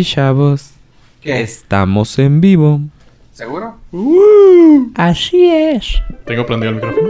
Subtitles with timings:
[0.00, 0.70] Y chavos,
[1.20, 1.42] ¿Qué?
[1.42, 2.80] estamos en vivo.
[3.34, 3.76] ¿Seguro?
[4.94, 6.00] Así es.
[6.24, 7.08] Tengo prendido el micrófono.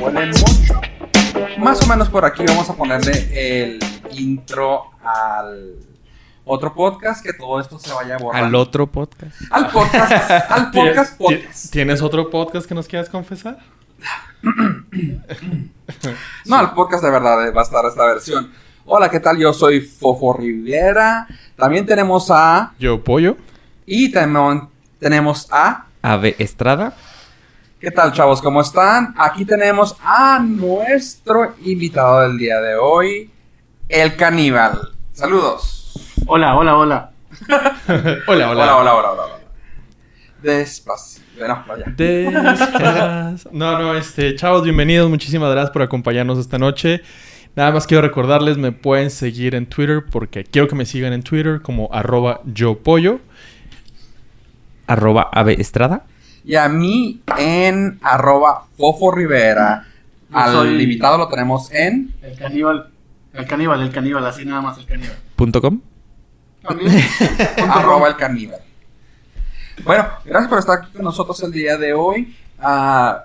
[0.00, 0.80] Huelen mucho.
[1.58, 3.78] Más o menos por aquí vamos a ponerle el
[4.10, 5.76] intro al
[6.44, 8.44] otro podcast que todo esto se vaya a borrar.
[8.44, 9.40] Al otro podcast.
[9.50, 10.30] Al podcast.
[10.50, 11.72] al podcast ¿Tie- podcast.
[11.72, 13.58] ¿Tienes otro podcast que nos quieras confesar?
[16.46, 18.50] No, al podcast de verdad eh, va a estar esta versión.
[18.86, 19.38] Hola, ¿qué tal?
[19.38, 21.26] Yo soy Fofo Rivera.
[21.56, 22.72] También tenemos a...
[22.78, 23.36] Yo, Pollo.
[23.86, 24.68] Y también
[24.98, 25.86] tenemos a...
[26.02, 26.94] Ave Estrada.
[27.78, 28.40] ¿Qué tal, chavos?
[28.42, 29.14] ¿Cómo están?
[29.16, 33.30] Aquí tenemos a nuestro invitado del día de hoy,
[33.88, 34.92] el caníbal.
[35.12, 35.81] Saludos.
[36.26, 37.10] Hola, hola, hola.
[37.48, 39.10] hola, Hola, hola, hola, hola.
[39.12, 39.34] hola.
[40.42, 41.22] Despacio.
[41.38, 41.84] Vaya.
[41.96, 45.08] Despas- No, no, este, chavos, bienvenidos.
[45.08, 47.02] Muchísimas gracias por acompañarnos esta noche.
[47.56, 51.22] Nada más quiero recordarles, me pueden seguir en Twitter porque quiero que me sigan en
[51.22, 53.20] Twitter como arroba yo pollo.
[54.86, 56.04] Arroba Ave Estrada.
[56.44, 59.86] Y a mí en arroba Fofo Rivera.
[60.30, 62.14] Yo Al soy- invitado lo tenemos en...
[62.22, 62.88] El caníbal.
[63.32, 65.16] El caníbal, el caníbal, así nada más el caníbal.
[65.36, 65.80] Punto com.
[67.68, 68.60] arroba el caníbal.
[69.84, 72.36] Bueno, gracias por estar aquí con nosotros el día de hoy.
[72.60, 73.24] Ah,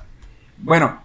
[0.58, 1.00] bueno,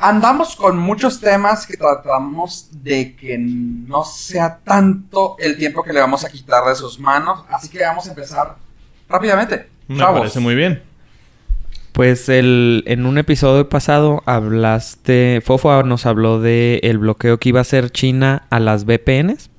[0.00, 6.00] andamos con muchos temas que tratamos de que no sea tanto el tiempo que le
[6.00, 7.44] vamos a quitar de sus manos.
[7.48, 8.56] Así que vamos a empezar
[9.08, 9.68] rápidamente.
[9.88, 10.20] Me Chavos.
[10.20, 10.82] parece muy bien.
[11.92, 17.58] Pues el, en un episodio pasado hablaste, Fofo nos habló de el bloqueo que iba
[17.58, 19.50] a hacer China a las VPNs.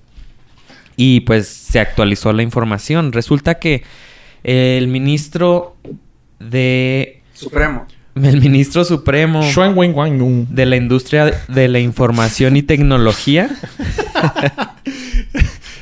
[0.96, 3.12] Y pues se actualizó la información.
[3.12, 3.84] Resulta que
[4.44, 5.76] el ministro
[6.40, 7.22] de...
[7.34, 7.88] Supremo.
[8.16, 13.50] El ministro supremo de la industria de la información y tecnología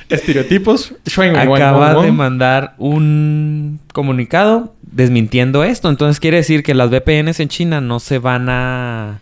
[0.10, 0.94] Estereotipos.
[1.36, 5.90] Acaba de mandar un comunicado desmintiendo esto.
[5.90, 9.20] Entonces quiere decir que las VPNs en China no se van a,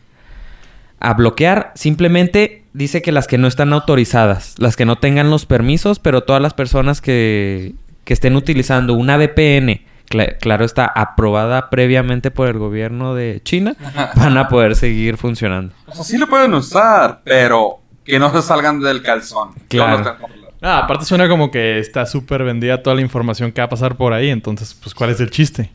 [1.00, 1.74] a bloquear.
[1.76, 6.22] Simplemente dice que las que no están autorizadas, las que no tengan los permisos, pero
[6.22, 7.74] todas las personas que,
[8.04, 13.76] que estén utilizando una VPN, cla- claro está, aprobada previamente por el gobierno de China,
[14.16, 15.74] van a poder seguir funcionando.
[15.88, 19.50] O sea, sí lo pueden usar, pero que no se salgan del calzón.
[19.68, 20.16] Claro.
[20.62, 23.96] Ah, aparte suena como que está súper vendida toda la información que va a pasar
[23.96, 24.30] por ahí.
[24.30, 25.70] Entonces, pues, ¿cuál es el chiste?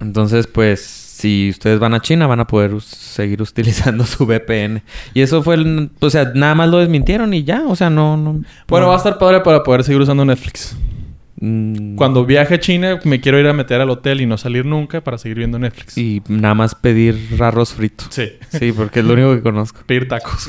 [0.00, 4.82] Entonces, pues, si ustedes van a China, van a poder seguir utilizando su VPN.
[5.14, 8.16] Y eso fue, el- o sea, nada más lo desmintieron y ya, o sea, no,
[8.16, 8.42] no.
[8.68, 8.88] Bueno, no.
[8.90, 10.76] va a estar padre para poder seguir usando Netflix.
[11.40, 14.64] Mm, Cuando viaje a China, me quiero ir a meter al hotel y no salir
[14.64, 15.96] nunca para seguir viendo Netflix.
[15.98, 18.04] Y nada más pedir arroz frito.
[18.10, 18.32] Sí.
[18.50, 19.80] Sí, porque es lo único que conozco.
[19.86, 20.48] Pedir tacos.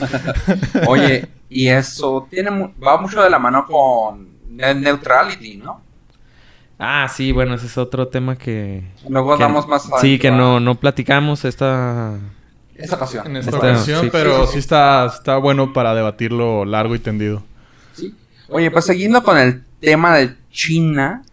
[0.88, 5.82] Oye, y eso tiene mu- va mucho de la mano con net neutrality, ¿no?
[6.80, 8.84] Ah, sí, bueno, ese es otro tema que...
[9.10, 12.18] Luego que- damos más Sí, que no, no platicamos esta...
[12.76, 13.28] Esa ocasión.
[13.28, 14.10] en esta ocasión, sí.
[14.10, 14.60] pero Sí, sí, sí, sí.
[14.60, 17.44] está, está bueno para debatirlo largo y tendido.
[17.94, 18.16] Sí.
[18.48, 21.24] Oye, pues siguiendo con el tema de China,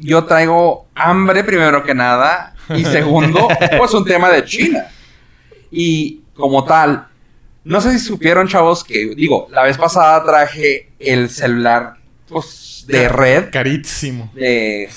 [0.00, 3.46] yo traigo hambre primero que nada y segundo,
[3.78, 4.86] pues un tema de China.
[5.70, 7.06] Y como tal,
[7.62, 11.94] no sé si supieron, chavos, que digo, la vez pasada traje el celular
[12.28, 12.46] pues
[12.86, 14.30] de red Carísimo.
[14.34, 14.88] de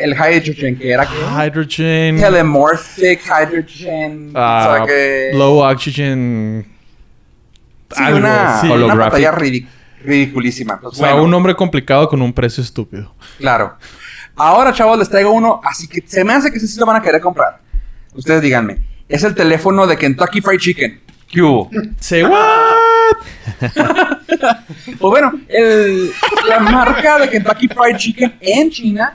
[0.00, 1.04] el hydrogen que era
[1.44, 2.20] Hydrogen.
[2.20, 4.86] telemorphic hydrogen, ah,
[5.32, 6.66] low oxygen.
[7.90, 8.68] Sí, algo, una, sí.
[8.68, 9.66] una pantalla ridic-
[10.04, 10.80] ridiculísima.
[10.80, 13.12] Pues O sea, bueno, un nombre complicado con un precio estúpido.
[13.38, 13.76] Claro.
[14.36, 16.96] Ahora, chavos, les traigo uno, así que se me hace que ese sí lo van
[16.96, 17.58] a querer comprar.
[18.14, 18.78] Ustedes díganme.
[19.08, 21.00] Es el teléfono de Kentucky Fried Chicken.
[21.28, 21.70] ¿Qué hubo?
[21.98, 22.85] Say what?
[24.86, 25.32] Pues bueno,
[26.48, 29.12] la marca de Kentucky Fried Chicken en China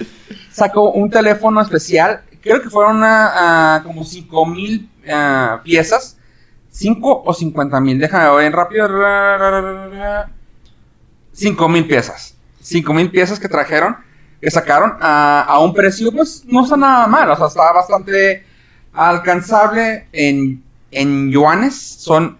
[0.52, 2.22] sacó un teléfono especial.
[2.42, 6.18] Creo que fueron ah, como 5 mil ah, piezas.
[6.72, 8.00] 5 o 50 mil.
[8.00, 8.88] Déjame ver rápido.
[11.34, 12.36] 5 mil piezas.
[12.62, 13.97] 5 mil piezas que trajeron,
[14.40, 17.30] que sacaron a, a un precio, pues no está nada mal.
[17.30, 18.46] O sea, está bastante
[18.94, 21.76] alcanzable en, en yuanes.
[21.76, 22.38] Son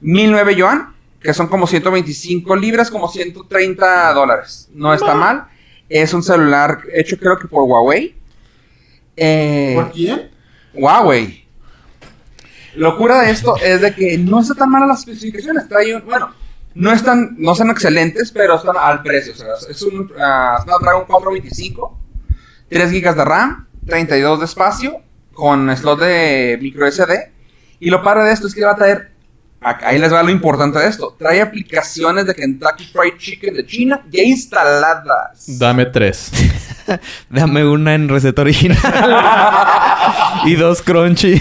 [0.00, 4.68] 1009 yuan, que son como 125 libras, como 130 dólares.
[4.72, 5.48] No está mal.
[5.88, 8.14] Es un celular hecho creo que por Huawei.
[9.16, 10.30] Eh, ¿Por quién?
[10.74, 11.46] Huawei.
[12.76, 15.68] Locura de esto es de que no está tan malas las especificaciones.
[15.68, 16.32] Trae un- bueno,
[16.74, 19.32] no están, no son excelentes, pero están al precio.
[19.32, 21.98] O sea, es un ah, Snapdragon 425
[22.68, 27.32] 3 GB de RAM, 32 de espacio, con slot de micro SD.
[27.80, 29.12] Y lo padre de esto es que va a traer,
[29.60, 34.00] ahí les va lo importante de esto, trae aplicaciones de Kentucky Fried Chicken de China
[34.10, 35.58] ya instaladas.
[35.58, 36.30] Dame tres.
[37.28, 38.78] Dame una en receta original.
[40.46, 41.40] y dos crunchy.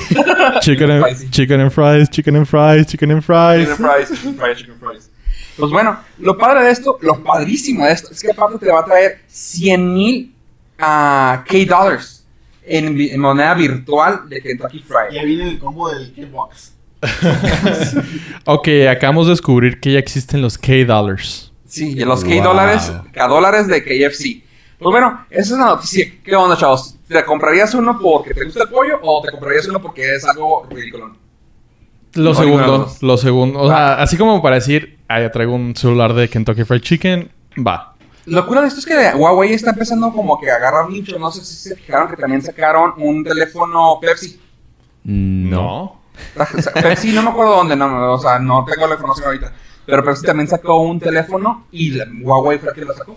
[0.62, 3.68] Chicken and, chicken and fries, chicken and fries, chicken and fries.
[3.70, 5.10] Chicken fries, chicken fries, chicken fries.
[5.58, 8.82] Pues bueno, lo padre de esto, lo padrísimo de esto, es que aparte te va
[8.82, 10.34] a traer 100 mil
[10.78, 12.26] K dollars
[12.64, 15.14] en, vi- en moneda virtual de Kentucky Fried.
[15.16, 16.74] Ya viene el combo del K-Box.
[18.46, 21.52] Ok, acabamos de descubrir que ya existen los K-Dollars.
[21.66, 22.44] Sí, y los K Wow.
[22.44, 24.44] dólares, K dólares de KFC.
[24.80, 26.14] Pues bueno, esa es la noticia.
[26.24, 26.96] ¿Qué onda, chavos?
[27.08, 30.66] ¿Te comprarías uno porque te gusta el pollo o te comprarías uno porque es algo
[30.70, 31.16] ridículo?
[32.14, 33.60] Lo No, segundo, lo segundo.
[33.60, 37.30] O sea, así como para decir, ah, ya traigo un celular de Kentucky Fried Chicken,
[37.66, 37.96] va.
[38.26, 41.18] Lo cura de esto es que Huawei está empezando como que a agarrar nicho.
[41.20, 44.40] No sé si se fijaron que también sacaron un teléfono Pepsi.
[45.04, 45.97] No.
[46.82, 49.52] Pepsi, no me acuerdo dónde, no, no, o sea, no tengo la información ahorita.
[49.86, 53.16] Pero Pepsi también sacó un teléfono y la- Huawei fue quien lo sacó.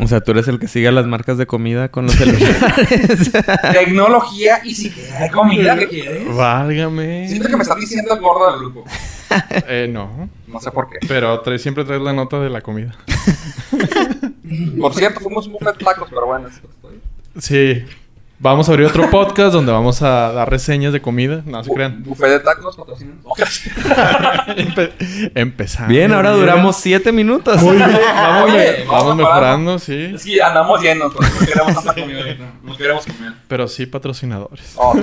[0.00, 3.32] O sea, tú eres el que sigue las marcas de comida con los celulares.
[3.72, 6.34] Tecnología y si hay comida que quieres.
[6.36, 7.28] Válgame.
[7.28, 8.84] Siento que me están diciendo el gordo del grupo.
[9.68, 10.30] Eh, no.
[10.46, 10.98] No sé por qué.
[11.06, 12.94] Pero siempre traes la nota de la comida.
[14.80, 16.48] Por cierto, fuimos un buffet tacos, pero bueno.
[16.48, 17.00] estoy-
[17.38, 17.84] Sí.
[18.40, 21.42] Vamos a abrir otro podcast donde vamos a dar reseñas de comida.
[21.44, 22.04] No se crean.
[22.04, 23.18] Buffet de tacos, patrocinan.
[24.56, 24.92] Empe-
[25.34, 25.88] empezamos.
[25.88, 27.60] Bien, ahora duramos siete minutos.
[27.60, 27.90] Muy bien.
[28.14, 30.12] Vamos, Oye, me- vamos vamos mejorando, sí.
[30.14, 32.44] Es que andamos llenos, eso queremos tanta comida ahorita.
[32.62, 33.32] No queremos comer.
[33.48, 34.72] Pero sí patrocinadores.
[34.76, 34.94] Oh.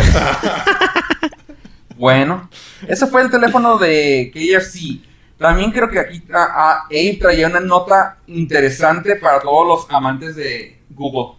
[1.98, 2.50] bueno,
[2.88, 5.02] ese fue el teléfono de KFC.
[5.38, 10.38] También creo que aquí ah, ah, Abe traía una nota interesante para todos los amantes
[10.38, 11.36] de Google.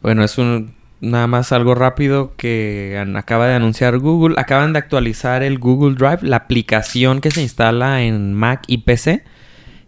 [0.00, 4.36] Bueno, es un nada más algo rápido que acaba de anunciar Google.
[4.38, 9.24] Acaban de actualizar el Google Drive, la aplicación que se instala en Mac y PC.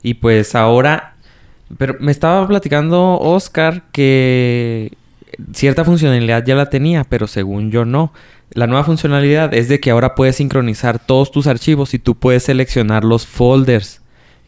[0.02, 1.14] Y pues ahora,
[1.78, 4.92] pero me estaba platicando Oscar que
[5.52, 8.12] cierta funcionalidad ya la tenía, pero según yo no.
[8.50, 12.42] La nueva funcionalidad es de que ahora puedes sincronizar todos tus archivos y tú puedes
[12.42, 14.02] seleccionar los folders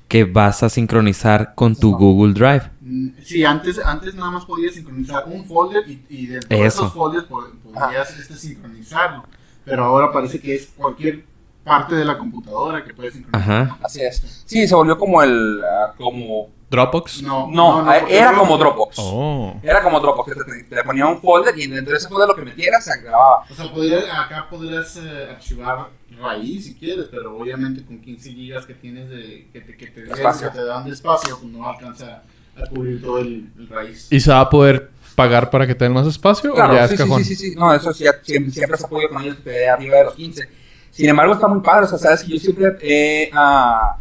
[0.09, 2.76] que vas a sincronizar con tu Google Drive.
[2.89, 6.83] Mm, Sí, antes, antes nada más podías sincronizar un folder y, y de todos Eso.
[6.85, 9.25] esos folders po- podías este, sincronizarlo.
[9.65, 11.25] Pero ahora parece que es cualquier
[11.65, 13.63] parte de la computadora que puedes sincronizar.
[13.63, 13.79] Ajá.
[13.83, 14.45] Así es.
[14.47, 15.61] Sí, se volvió como el.
[15.65, 16.55] ah, como.
[16.69, 17.23] Dropbox.
[17.23, 18.97] No, No, ah, porque era luego- como Dropbox.
[18.99, 19.55] Oh.
[19.63, 20.33] Era como Dropbox.
[20.35, 23.01] que Te, te ponía un folder y dentro de ese folder lo que metieras se
[23.03, 23.45] grababa.
[23.49, 25.89] O sea, podrías- acá podrías eh, archivar
[26.21, 30.05] raíz si quieres, pero obviamente con 15 gigas que tienes de que te, que te,
[30.05, 32.23] que te dan de espacio, pues no alcanza
[32.63, 34.09] a cubrir todo el, el raíz.
[34.11, 36.85] ¿Y se va a poder pagar para que te den más espacio o ya Claro,
[36.85, 37.25] es sí, sí, cajón?
[37.25, 37.55] sí, sí, sí.
[37.57, 40.15] No, eso sí, ya siempre, siempre se ha podido con ellos dé arriba de los
[40.15, 40.49] 15.
[40.91, 41.85] Sin embargo, está muy padre.
[41.87, 43.97] O sea, sabes que yo siempre eh, ah,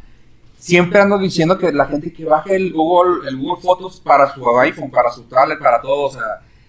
[0.58, 4.48] siempre ando diciendo que la gente que baje el Google, el Google Fotos para su
[4.60, 6.24] iPhone, para su tablet, para todo, o sea,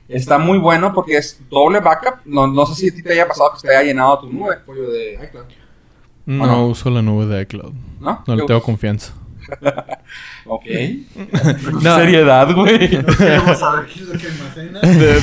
[0.08, 2.20] está muy bueno porque es doble backup.
[2.24, 4.32] No, no sé si a ti te haya pasado que se te haya llenado tu
[4.32, 5.44] nube, pollo de iCloud,
[6.26, 6.66] No, ¿O no?
[6.68, 7.72] uso la nube de iCloud.
[8.00, 8.22] ¿no?
[8.26, 9.12] No le tengo confianza.
[10.46, 10.64] Ok.
[11.82, 11.96] No.
[11.96, 12.88] Seriedad, güey.
[13.02, 14.80] No queremos saber qué es lo que almacena.
[14.80, 15.22] De-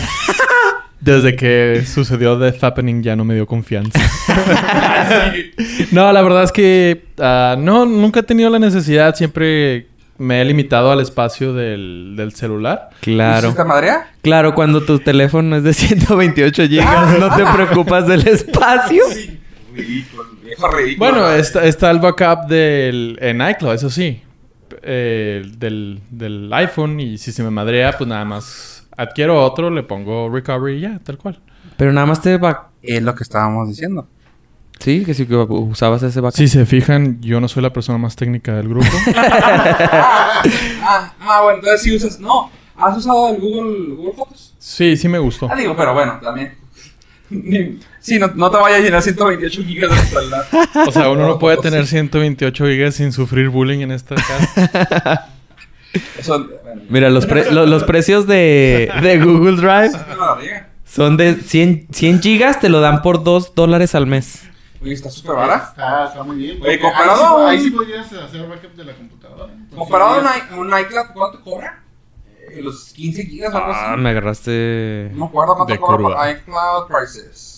[0.99, 3.99] desde que sucedió Death Happening ya no me dio confianza.
[5.91, 9.13] no, la verdad es que ah, no, nunca he tenido la necesidad.
[9.15, 9.87] Siempre
[10.17, 12.91] me he limitado al espacio del, del celular.
[13.01, 13.49] Claro.
[13.49, 14.11] ¿Esta madrea?
[14.21, 19.03] Claro, cuando tu teléfono es de 128 gigas, no te preocupas del espacio.
[19.75, 20.23] Ridículo,
[20.71, 21.11] ridículo.
[21.11, 24.21] Bueno, está, está el backup del, en iCloud, eso sí.
[24.81, 26.99] Eh, del, del iPhone.
[26.99, 30.99] Y si se me madrea, pues nada más adquiero otro, le pongo recovery y ya,
[31.03, 31.39] tal cual.
[31.77, 32.69] Pero nada más te va...
[32.81, 34.07] Es lo que estábamos diciendo.
[34.79, 36.37] Sí, que sí que usabas ese backup.
[36.37, 38.87] Si se fijan, yo no soy la persona más técnica del grupo.
[40.85, 42.19] Ah, ah, bueno, entonces sí usas.
[42.19, 44.53] No, ¿has usado el Google, Google Fotos?
[44.59, 45.47] Sí, sí me gustó.
[45.49, 46.57] Ah, digo, pero bueno, también.
[48.03, 50.45] Sí, no, no te vayas a llenar 128 gigas de celular.
[50.87, 55.29] O sea, uno no puede tener 128 gigas sin sufrir bullying en esta casa.
[56.17, 59.91] Eso, bueno, Mira, los, pre- lo- los precios de, de Google Drive
[60.85, 64.43] son de 100, 100 gigas, te lo dan por 2 dólares al mes.
[64.81, 65.67] Oye, está súper barata.
[65.69, 66.59] Está, está muy bien.
[66.61, 69.53] Oye, comparado ahí, sí, a un- ahí sí podrías hacer backup de la computadora.
[69.53, 71.83] Entonces, Comparado a un, podrías- i- un iCloud, ¿cuánto cobra?
[72.51, 74.01] Eh, los 15 gigas o algo Ah, así.
[74.01, 75.09] me agarraste...
[75.13, 77.52] No me acuerdo cuánto De cobra iCloud Prices.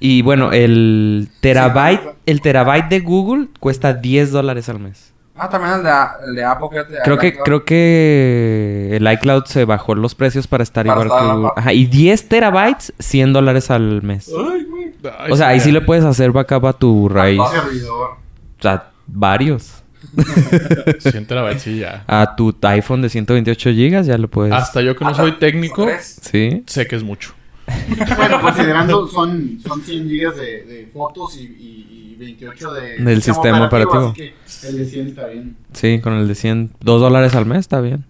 [0.00, 5.12] Y bueno, el terabyte, el terabyte de Google cuesta 10 dólares al mes.
[5.36, 6.68] Ah, también el de, A- el de Apple.
[7.04, 7.44] Creo que, iCloud.
[7.44, 11.50] creo que el iCloud se bajó los precios para estar Para igual estar que Google.
[11.56, 14.30] Ajá, y 10 terabytes, 100 dólares al mes.
[14.30, 17.40] Ay, O sea, ahí sí le puedes hacer backup a tu raíz.
[17.52, 18.10] Servidor.
[18.58, 19.82] O sea, varios.
[21.00, 22.04] 100 terabytes, sí, ya.
[22.06, 24.52] A tu iPhone de 128 gigas ya lo puedes.
[24.52, 25.88] Hasta yo que no soy técnico.
[26.00, 26.62] Sí.
[26.66, 27.32] sé que es mucho.
[28.16, 33.22] Bueno, considerando son, son 100 gigas de, de fotos y, y, y 28 de Del
[33.22, 34.08] sistema operativo.
[34.08, 34.34] Así que
[34.68, 35.56] el de 100 está bien.
[35.72, 36.72] Sí, con el de 100.
[36.80, 38.04] 2 dólares al mes está bien.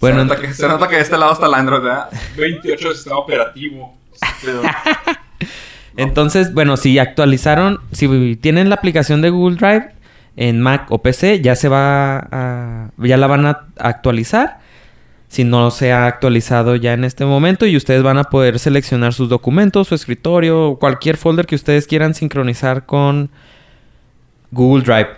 [0.00, 2.08] Bueno, se, nota que, se nota que de este lado está el Android, ¿verdad?
[2.36, 3.96] 28 de sistema operativo.
[4.44, 4.62] Pero-
[5.96, 9.92] Entonces, bueno, si actualizaron, si tienen la aplicación de Google Drive
[10.36, 14.58] en Mac o PC, ya se va a, ya la van a actualizar.
[15.34, 19.12] Si no se ha actualizado ya en este momento y ustedes van a poder seleccionar
[19.14, 23.30] sus documentos, su escritorio, cualquier folder que ustedes quieran sincronizar con
[24.52, 25.08] Google Drive.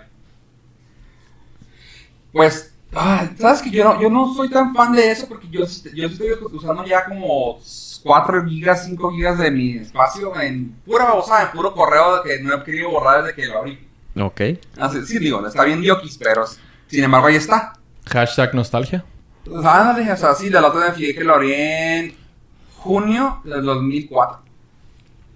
[2.31, 5.65] Pues, ah, sabes que yo no, yo no soy tan fan de eso porque yo,
[5.93, 7.59] yo estoy usando ya como
[8.01, 12.55] 4 gigas, 5 gigas de mi espacio en pura babosa, en puro correo que no
[12.55, 13.87] he querido borrar desde que lo abrí.
[14.19, 14.41] Ok.
[14.79, 16.43] Así, sí, digo, está bien diokis, pero
[16.87, 17.73] sin embargo ahí está.
[18.07, 19.05] Hashtag nostalgia.
[19.49, 22.13] Pues, ándale, o sea, sí, la otra vez me fijé que lo abrí en
[22.77, 24.39] junio del 2004.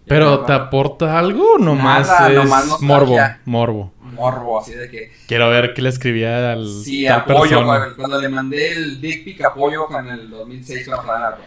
[0.08, 3.18] ¿Pero te aporta algo o nomás Nada, es nomás morbo?
[3.46, 3.94] Morbo.
[4.01, 7.39] Morbo, así de que Quiero ver qué le escribía al sí, tal apoyo.
[7.60, 7.65] persona.
[7.65, 11.38] Cuando, cuando le mandé el dick pic apoyo en el 2006 cuando estaba en la-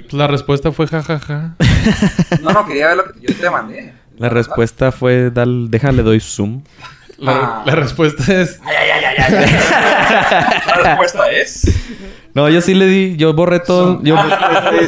[0.00, 1.54] Pues la respuesta fue jajaja.
[2.40, 3.92] No, no, quería ver lo que yo te mandé.
[4.18, 6.62] La respuesta fue, dal, déjale, doy zoom.
[7.22, 7.62] La, Ah.
[7.64, 8.60] la respuesta es...
[8.66, 9.72] La
[10.82, 11.62] respuesta es.
[12.34, 14.16] No, yo sí le di, yo borré todo, yo,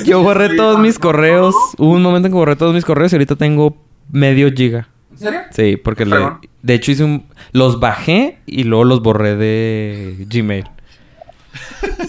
[0.05, 1.55] yo borré todos mis correos.
[1.77, 3.77] Hubo un momento en que borré todos mis correos y ahorita tengo
[4.11, 4.89] medio giga.
[5.13, 5.41] ¿En serio?
[5.51, 6.17] Sí, porque le,
[6.63, 10.65] de hecho hice un, los bajé y luego los borré de Gmail.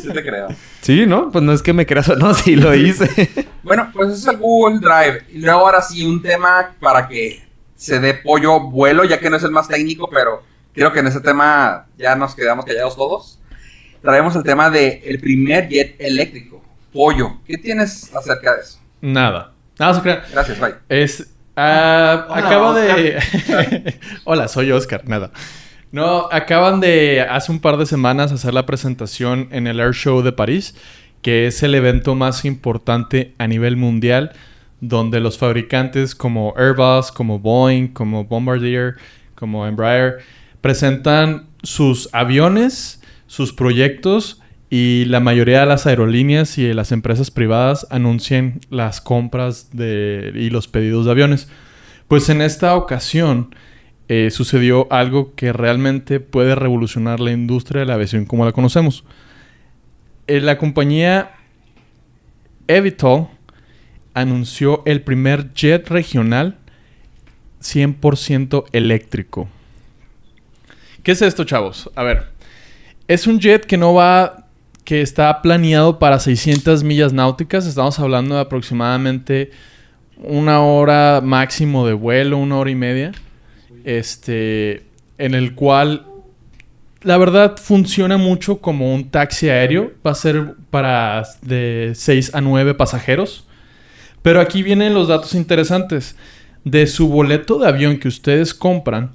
[0.02, 0.48] Sí te creo.
[0.82, 1.30] Sí, ¿no?
[1.32, 3.30] Pues no es que me creas o no, sí lo hice.
[3.62, 5.26] Bueno, pues ese es el Google Drive.
[5.34, 7.44] Y luego ahora sí, un tema para que
[7.76, 11.08] se dé pollo vuelo, ya que no es el más técnico, pero creo que en
[11.08, 13.40] ese tema ya nos quedamos callados todos.
[14.02, 16.64] Traemos el tema de el primer jet eléctrico,
[16.94, 17.40] pollo.
[17.46, 18.80] ¿Qué tienes acerca de eso?
[19.02, 19.54] Nada.
[19.80, 20.22] Nada, se.
[20.32, 20.76] Gracias, bye.
[20.90, 21.34] Es.
[21.56, 23.94] ah, Hola, acaba de.
[24.24, 25.32] Hola, soy Oscar, nada.
[25.92, 30.22] No, acaban de hace un par de semanas hacer la presentación en el Air Show
[30.22, 30.76] de París,
[31.22, 34.34] que es el evento más importante a nivel mundial,
[34.88, 38.96] donde los fabricantes como Airbus, como Boeing, como Bombardier,
[39.36, 40.20] como Embraer,
[40.62, 47.32] presentan sus aviones, sus proyectos y la mayoría de las aerolíneas y de las empresas
[47.32, 51.48] privadas anuncian las compras de, y los pedidos de aviones.
[52.08, 53.56] Pues en esta ocasión
[54.08, 59.04] eh, sucedió algo que realmente puede revolucionar la industria de la aviación como la conocemos.
[60.28, 61.32] Eh, la compañía
[62.68, 63.30] Evital
[64.16, 66.58] anunció el primer jet regional
[67.62, 69.48] 100% eléctrico.
[71.04, 71.92] ¿Qué es esto, chavos?
[71.96, 72.30] A ver,
[73.08, 74.48] es un jet que no va,
[74.84, 77.68] que está planeado para 600 millas náuticas.
[77.68, 79.52] Estamos hablando de aproximadamente
[80.18, 83.12] una hora máximo de vuelo, una hora y media.
[83.84, 84.84] Este,
[85.18, 86.08] en el cual,
[87.02, 89.92] la verdad, funciona mucho como un taxi aéreo.
[90.06, 93.45] Va a ser para de 6 a 9 pasajeros.
[94.26, 96.16] Pero aquí vienen los datos interesantes.
[96.64, 99.12] De su boleto de avión que ustedes compran,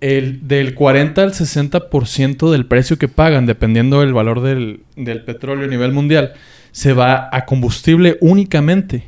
[0.00, 5.66] el, del 40 al 60% del precio que pagan, dependiendo del valor del, del petróleo
[5.66, 6.32] a nivel mundial,
[6.72, 9.04] se va a combustible únicamente.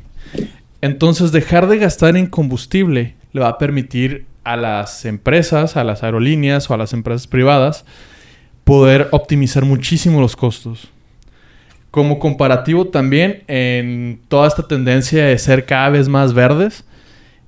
[0.81, 6.03] Entonces, dejar de gastar en combustible le va a permitir a las empresas, a las
[6.03, 7.85] aerolíneas o a las empresas privadas
[8.63, 10.91] poder optimizar muchísimo los costos.
[11.97, 16.83] Como comparativo también en toda esta tendencia de ser cada vez más verdes,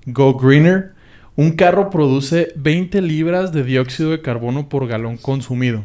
[0.08, 0.94] Go Greener,
[1.36, 5.84] un carro produce 20 libras de dióxido de carbono por galón consumido.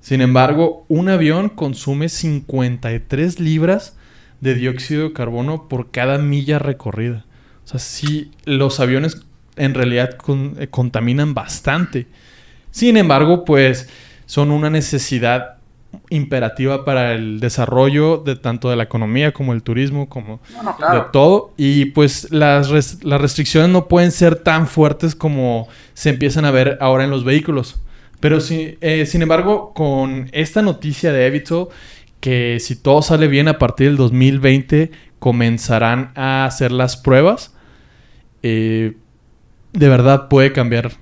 [0.00, 3.94] Sin embargo, un avión consume 53 libras
[4.40, 7.26] de dióxido de carbono por cada milla recorrida.
[7.66, 9.20] O sea, sí, los aviones
[9.56, 10.16] en realidad
[10.58, 12.06] eh, contaminan bastante.
[12.70, 13.90] Sin embargo, pues
[14.24, 15.58] son una necesidad
[16.10, 20.40] imperativa para el desarrollo de tanto de la economía como el turismo, como
[20.92, 21.52] de todo.
[21.56, 26.50] Y pues las, res- las restricciones no pueden ser tan fuertes como se empiezan a
[26.50, 27.80] ver ahora en los vehículos.
[28.20, 31.70] Pero sí, eh, sin embargo, con esta noticia de Evito,
[32.20, 37.54] que si todo sale bien a partir del 2020 comenzarán a hacer las pruebas,
[38.42, 38.94] eh,
[39.72, 40.92] de verdad puede cambiar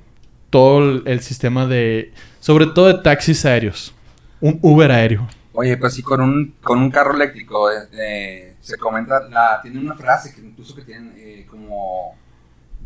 [0.50, 3.94] todo el, el sistema de, sobre todo de taxis aéreos,
[4.40, 5.28] un Uber aéreo.
[5.52, 9.80] Oye, pues sí, con un, con un carro eléctrico eh, eh, se comenta, la, tiene
[9.80, 12.14] una frase que incluso que tienen eh, como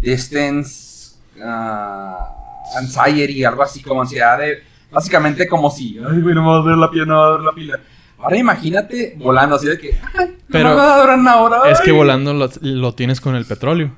[0.00, 6.48] distance uh, anxiety, algo así como ansiedad de, básicamente como si, ay, güey, no me
[6.48, 7.80] va a dar la pila, no va a dar la pila.
[8.18, 11.70] Ahora imagínate volando así de que, ay, Pero no me va a durar una hora.
[11.70, 13.94] Es que volando lo, lo tienes con el petróleo.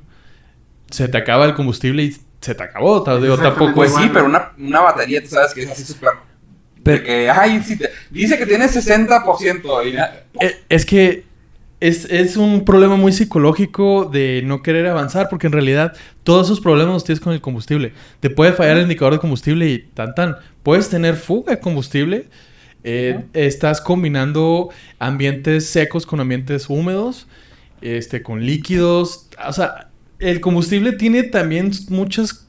[0.91, 3.05] Se te acaba el combustible y se te acabó.
[3.21, 3.99] Digo, tampoco Pues es...
[3.99, 6.11] sí, pero una, una batería, tú sabes que es así súper...
[6.87, 9.95] Pero- de que, ay, sí te- dice que tiene 60% y
[10.45, 11.25] Eh, Es que
[11.81, 15.93] es, es un problema muy psicológico de no querer avanzar, porque en realidad
[16.25, 17.93] todos esos problemas los tienes con el combustible.
[18.21, 20.37] Te puede fallar el indicador de combustible y tan tan.
[20.63, 22.29] Puedes tener fuga de combustible.
[22.89, 27.27] eh, Estás combinando ambientes secos con ambientes húmedos,
[27.83, 29.29] este, con líquidos.
[29.47, 32.47] O sea, el combustible tiene también muchas,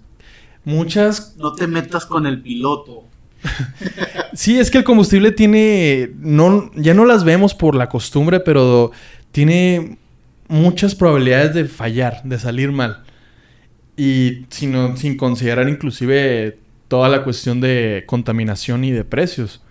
[0.63, 3.03] muchas No te metas con el piloto.
[4.37, 6.11] Sí, es que el combustible tiene.
[6.19, 8.91] No, ya no las vemos por la costumbre, pero
[9.31, 9.97] tiene
[10.47, 13.03] muchas probabilidades de fallar, de salir mal.
[13.97, 19.63] Y sino, sin considerar inclusive toda la cuestión de contaminación y de precios.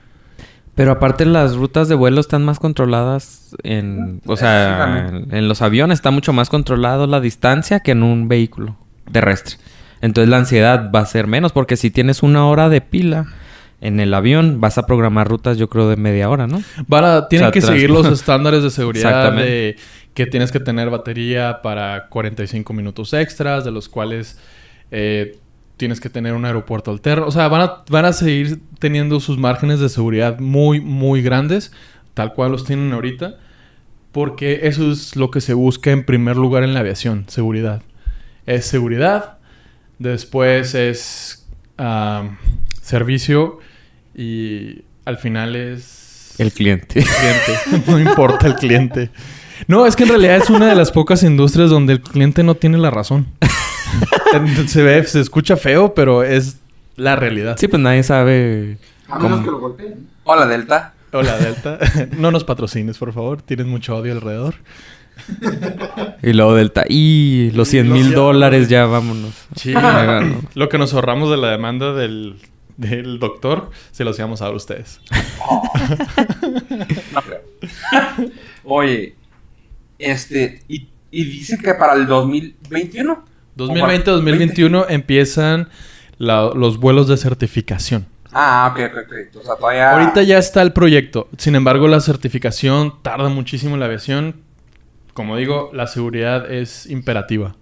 [0.74, 4.20] Pero aparte las rutas de vuelo están más controladas en...
[4.26, 8.26] O sea, en, en los aviones está mucho más controlado la distancia que en un
[8.26, 8.76] vehículo
[9.12, 9.58] terrestre.
[10.00, 13.28] Entonces la ansiedad va a ser menos porque si tienes una hora de pila
[13.80, 16.62] en el avión vas a programar rutas yo creo de media hora, ¿no?
[16.86, 19.76] Van a- tienen O sea, que seguir los estándares de seguridad de
[20.14, 24.38] que tienes que tener batería para 45 minutos extras, de los cuales
[24.90, 25.38] eh,
[25.76, 27.26] tienes que tener un aeropuerto alterno.
[27.26, 31.70] O sea, van a, van a seguir teniendo sus márgenes de seguridad muy, muy grandes,
[32.14, 33.36] tal cual los tienen ahorita,
[34.10, 37.82] porque eso es lo que se busca en primer lugar en la aviación, seguridad.
[38.46, 39.36] Es seguridad,
[39.98, 42.30] después es ah,
[42.86, 43.58] servicio
[44.14, 47.04] y al final es El cliente.
[47.04, 47.84] cliente.
[47.90, 49.10] No importa el cliente.
[49.66, 52.54] No, es que en realidad es una de las pocas industrias donde el cliente no
[52.54, 53.26] tiene la razón.
[54.66, 56.58] se ve, se escucha feo, pero es
[56.96, 57.56] la realidad.
[57.58, 58.78] sí, pues nadie sabe...
[59.08, 59.44] A menos ¿Cómo?
[59.44, 60.08] que lo golpeen.
[60.24, 60.94] Hola, Delta.
[61.12, 61.78] Hola, Delta.
[62.18, 63.42] No nos patrocines, por favor.
[63.42, 64.56] Tienes mucho odio alrededor.
[66.22, 66.84] Y luego Delta.
[66.88, 69.32] Y los 100 mil dólares ya vámonos.
[69.56, 69.72] Sí.
[70.54, 72.36] Lo que nos ahorramos de la demanda del,
[72.76, 75.00] del doctor, se los íbamos a dar a ustedes.
[77.12, 77.40] No creo.
[78.64, 79.14] Oye,
[79.98, 83.24] este, y, y dicen que para el 2021.
[83.56, 85.68] 2020-2021 empiezan
[86.18, 88.06] la- los vuelos de certificación.
[88.32, 89.36] Ah, ok, ok, ok.
[89.40, 89.92] O sea, todavía.
[89.92, 91.28] Ahorita ya está el proyecto.
[91.38, 94.36] Sin embargo, la certificación tarda muchísimo en la aviación.
[95.14, 97.56] Como digo, la seguridad es imperativa.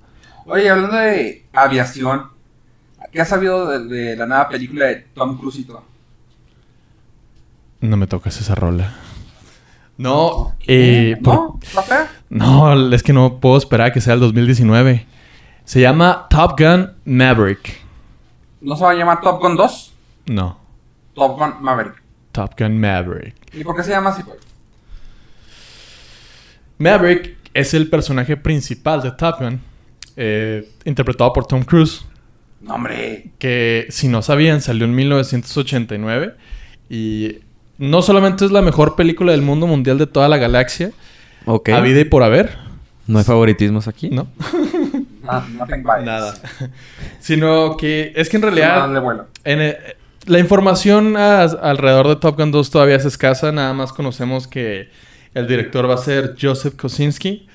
[0.47, 2.25] Oye, hablando de aviación,
[3.15, 5.83] ¿qué has sabido de, de la nueva película de Tom Cruise y todo?
[7.81, 8.95] No me tocas esa rola.
[9.97, 11.61] No, eh, por- ¿No?
[11.63, 12.11] ¿Está fea?
[12.29, 15.07] no, es que no puedo esperar a que sea el 2019.
[15.65, 17.81] Se llama Top Gun Maverick.
[18.61, 19.93] ¿No se va a llamar Top Gun 2?
[20.27, 20.59] No,
[21.15, 22.03] Top Gun Maverick.
[22.33, 23.37] Top Gun Maverick.
[23.55, 24.39] ¿Y por qué se llama así, pues?
[26.79, 29.61] Maverick es el personaje principal de Top Gun,
[30.17, 32.05] eh, interpretado por Tom Cruise.
[32.65, 33.31] No, hombre.
[33.39, 36.35] que si no sabían salió en 1989
[36.91, 37.39] y
[37.79, 40.91] no solamente es la mejor película del mundo mundial de toda la galaxia,
[41.47, 41.69] Ok.
[41.71, 42.57] a vida y por haber,
[43.07, 44.09] No hay favoritismos aquí.
[44.11, 44.27] ¿no?
[45.25, 46.05] No, nothing biased.
[46.05, 46.35] Nada.
[47.21, 49.27] Sino que es que en No, realidad darle vuelo.
[49.45, 49.77] en, eh,
[50.27, 54.89] la información a- alrededor de Top Gun 2 todavía es escasa, nada más conocemos que
[55.35, 57.47] el director va a ser Joseph Kosinski.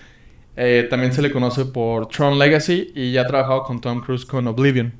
[0.61, 4.25] Eh, también se le conoce por Tron Legacy y ya ha trabajado con Tom Cruise
[4.25, 4.91] con Oblivion,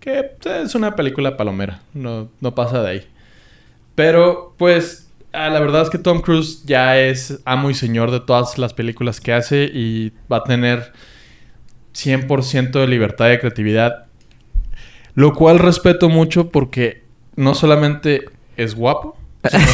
[0.00, 3.06] que eh, es una película palomera, no, no pasa de ahí.
[3.94, 8.18] Pero pues ah, la verdad es que Tom Cruise ya es amo y señor de
[8.18, 10.92] todas las películas que hace y va a tener
[11.94, 14.06] 100% de libertad de creatividad,
[15.14, 17.04] lo cual respeto mucho porque
[17.36, 18.24] no solamente
[18.56, 19.16] es guapo,
[19.48, 19.64] sino,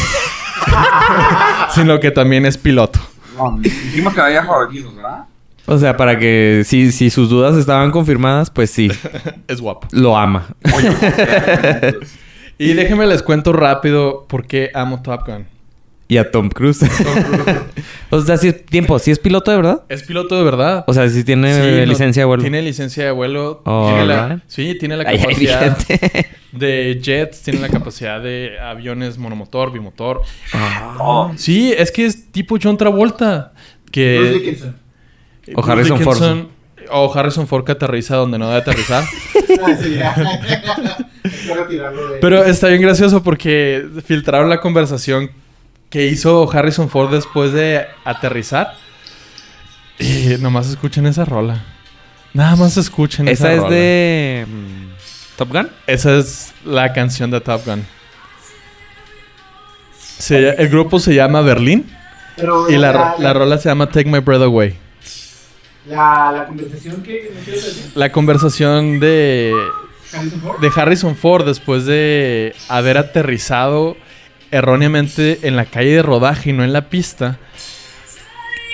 [1.74, 3.00] sino que también es piloto.
[3.36, 5.24] No, dijimos que había favoritismos, ¿verdad?
[5.66, 8.90] O sea, para que si, si sus dudas estaban confirmadas, pues sí,
[9.48, 9.86] Es guapo.
[9.92, 10.48] lo ama.
[10.74, 10.90] Oye,
[12.58, 15.46] Y déjenme les cuento rápido por qué amo Top Gun.
[16.08, 16.82] Y a Tom Cruise.
[18.10, 19.82] o sea, si es tiempo, si es piloto de verdad.
[19.88, 20.84] Es piloto de verdad.
[20.86, 22.42] O sea, si tiene Sí, licencia de vuelo.
[22.42, 23.62] Tiene licencia de vuelo.
[23.64, 24.42] Oh, tiene la- alright.
[24.46, 25.78] sí, tiene la Ay, ay, capacidad.
[26.52, 30.22] De jets, tiene la capacidad de aviones monomotor, bimotor.
[30.98, 33.52] oh, Sí, es que es tipo John Travolta.
[33.90, 34.76] Que Bruce Dickinson.
[35.54, 36.46] O Bruce Harrison Ford.
[36.90, 39.04] O Harrison Ford que aterriza donde no debe aterrizar.
[39.64, 40.16] Ah.
[42.20, 45.30] Pero está bien gracioso porque filtraron la conversación
[45.90, 48.74] que hizo Harrison Ford después de aterrizar.
[49.98, 51.64] Y nomás escuchen esa rola.
[52.34, 53.74] Nada más escuchen esa, Esa es rola.
[53.76, 54.46] de...
[55.44, 55.68] ¿Top Gun?
[55.88, 57.84] Esa es la canción de Top Gun.
[60.18, 61.84] Se- el grupo se llama Berlín
[62.36, 64.76] Pero y la, la rola se llama Take My Breath Away.
[65.88, 67.32] La, la conversación que...
[67.34, 67.90] ¿me quieres decir?
[67.96, 69.52] La conversación de,
[70.12, 70.60] Harrison Ford.
[70.60, 73.96] de Harrison Ford después de haber aterrizado
[74.52, 77.38] erróneamente en la calle de rodaje y no en la pista,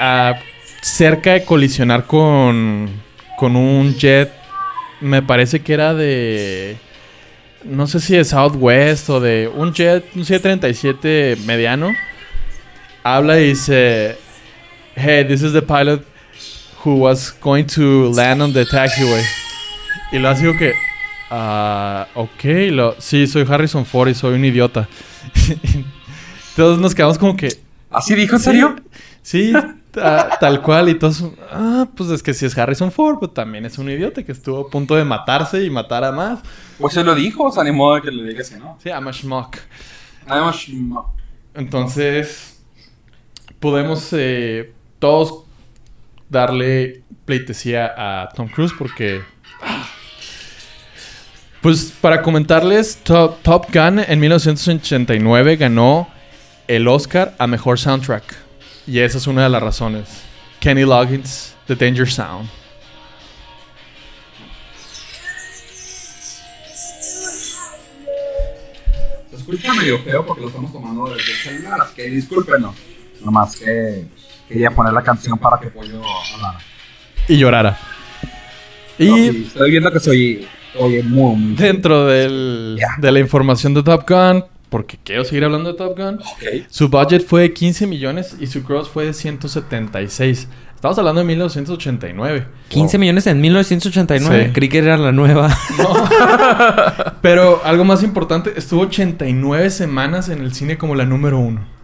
[0.01, 0.35] a-
[0.83, 2.91] cerca de colisionar con,
[3.39, 4.31] con un jet,
[5.01, 6.77] me parece que era de,
[7.65, 11.93] no sé si de Southwest o de un jet, un 737 mediano,
[13.03, 14.17] habla y dice,
[14.97, 16.03] hey, this is the pilot
[16.85, 19.23] who was going to land on the taxiway.
[20.13, 20.75] Y lo hace digo que,
[21.31, 24.89] ah, ok, lo, sí, soy Harrison Ford y soy un idiota.
[26.57, 27.49] Todos nos quedamos como que,
[27.91, 28.77] ¿Así dijo, en serio?
[29.23, 29.53] sí,
[29.91, 30.89] ta- tal cual.
[30.89, 34.23] Y todos, ah, pues es que si es Harrison Ford, pues también es un idiota
[34.23, 36.41] que estuvo a punto de matarse y matar a más.
[36.79, 38.79] Pues se lo dijo, o sea, ni modo que le digas que no.
[38.83, 39.57] Sí, I'm a schmuck.
[40.27, 41.15] Además, no.
[41.55, 42.61] Entonces,
[43.59, 45.45] podemos eh, todos
[46.29, 49.23] darle pleitesía a Tom Cruise porque...
[51.61, 56.09] Pues para comentarles, Top, Top Gun en 1989 ganó
[56.69, 58.37] el Oscar a Mejor Soundtrack.
[58.89, 60.09] Y esa es una de las razones.
[60.61, 62.49] Kenny Loggins, The Danger Sound.
[69.31, 72.75] Se escucha medio feo porque lo estamos tomando desde el celular, que discúlpenos.
[73.25, 74.07] Nomás que
[74.49, 76.01] quería poner la canción para que Pollo
[76.35, 76.59] hablara.
[77.27, 77.79] Y llorara.
[78.99, 80.49] Y No, sí, estoy viendo que soy,
[80.79, 81.57] oye, muy, muy...
[81.57, 82.95] dentro del- Ya.
[82.99, 86.21] de la información de Top Gun, porque quiero seguir hablando de Top Gun.
[86.69, 90.49] Su budget fue de 15 millones y su gross fue de 176.
[90.75, 92.47] Estamos hablando de 1989.
[92.69, 94.45] 15 millones en 1989.
[94.47, 94.53] Sí.
[94.53, 95.57] Creí que era la nueva.
[97.21, 101.78] Pero algo más importante, estuvo 89 semanas en el cine como la número uno.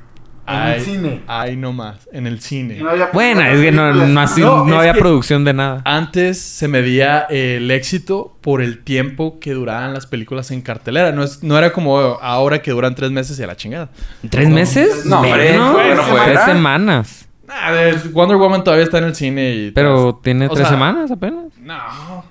[0.46, 1.22] En el cine.
[1.26, 2.06] Ay, no más.
[2.12, 2.78] En el cine.
[2.78, 5.54] No había- Bueno, es que no, no, así- No, no es había que- producción de
[5.54, 5.80] nada.
[5.84, 11.12] Antes se medía eh, el éxito por el tiempo que duraban las películas en cartelera.
[11.12, 13.88] No, es, no era como ahora que duran tres meses y a la chingada.
[14.28, 15.06] ¿Tres meses?
[15.06, 16.02] No, hombre, bueno.
[16.24, 17.26] Tres semanas.
[17.48, 19.70] Ah, de- Wonder Woman todavía está en el cine y...
[19.70, 21.44] Pero tiene O tres sea, semanas apenas.
[21.60, 22.24] No.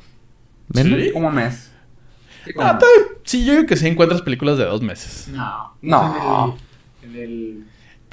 [0.74, 1.12] ¿Sí?
[1.14, 1.72] Como un mes.
[2.46, 2.84] Sí, como Ah, mes.
[3.24, 5.28] sí, yo creo que sí encuentras películas de dos meses.
[5.30, 5.74] No.
[5.82, 6.58] No.
[7.04, 7.16] En el...
[7.16, 7.64] En el...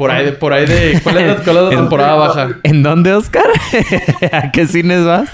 [0.00, 0.98] Por ahí de, por ahí de.
[1.02, 2.48] ¿Cuál es la, cuál es la temporada baja?
[2.62, 3.44] ¿En dónde, Oscar?
[4.32, 5.28] ¿A qué cines vas?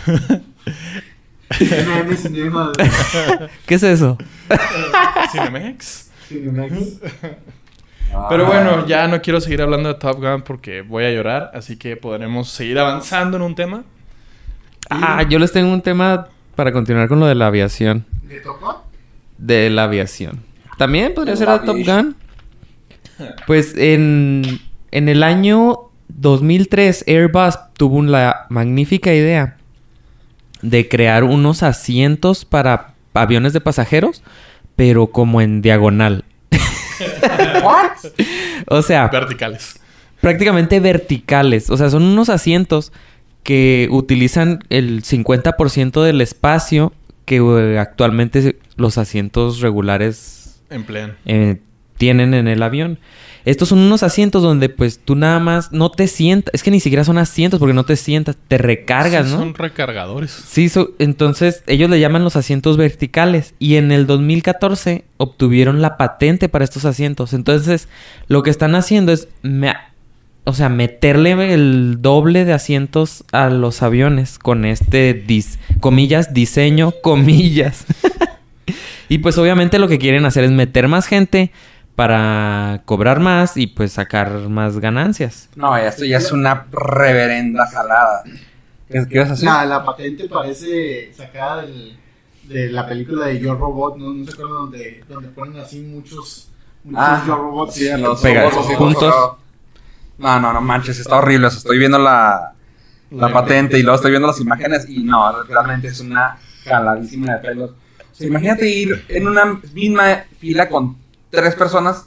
[1.60, 4.18] en el cinema de- ¿Qué es eso?
[5.30, 6.10] Cinemex.
[6.28, 6.74] Cinemex.
[8.28, 11.76] Pero bueno, ya no quiero seguir hablando de Top Gun porque voy a llorar, así
[11.76, 13.84] que podremos seguir avanzando en un tema.
[14.90, 16.26] Ah, yo les tengo un tema
[16.56, 18.04] para continuar con lo de la aviación.
[18.28, 18.84] ¿Le tocó?
[19.38, 20.42] De la aviación.
[20.76, 21.76] También podría ser de Top.
[21.86, 22.16] Gun.
[23.46, 29.56] Pues en, en el año 2003 Airbus tuvo la magnífica idea
[30.62, 34.22] de crear unos asientos para aviones de pasajeros,
[34.74, 36.24] pero como en diagonal.
[37.62, 38.12] ¿What?
[38.68, 39.80] O sea, Verticales.
[40.20, 41.70] prácticamente verticales.
[41.70, 42.92] O sea, son unos asientos
[43.42, 46.92] que utilizan el 50% del espacio
[47.24, 51.16] que eh, actualmente los asientos regulares Emplean.
[51.26, 51.58] eh,
[51.98, 52.98] tienen en el avión.
[53.44, 56.52] Estos son unos asientos donde pues tú nada más no te sientas.
[56.52, 59.38] Es que ni siquiera son asientos porque no te sientas, te recargas, Sí, ¿no?
[59.38, 60.32] Son recargadores.
[60.32, 65.96] Sí, so- entonces ellos le llaman los asientos verticales y en el 2014 obtuvieron la
[65.96, 67.32] patente para estos asientos.
[67.34, 67.88] Entonces
[68.26, 69.74] lo que están haciendo es, me-
[70.42, 76.92] o sea, meterle el doble de asientos a los aviones con este, dis- comillas, diseño,
[77.00, 77.84] comillas.
[79.08, 81.52] y pues obviamente lo que quieren hacer es meter más gente
[81.96, 85.48] para cobrar más y pues sacar más ganancias.
[85.56, 88.22] No, esto ya es una reverenda jalada.
[88.88, 89.44] ¿Qué, qué vas a hacer?
[89.46, 91.98] La, la patente parece sacada del,
[92.44, 94.12] de la película de Yo Robot, ¿no?
[94.12, 96.50] No se acuerdan donde, donde ponen así muchos,
[96.84, 97.74] muchos Ah, Yo Robots.
[97.74, 99.02] Sí, los Pega- robots así juntos.
[99.14, 99.38] juntos.
[100.18, 101.48] No, no, no manches, está horrible.
[101.48, 101.58] eso.
[101.58, 102.52] Estoy viendo la,
[103.10, 107.38] la patente y luego estoy viendo las imágenes y no, realmente es una jaladísima de
[107.40, 107.70] pelos.
[107.70, 110.96] O sea, imagínate ir en una misma fila con
[111.30, 112.06] tres personas,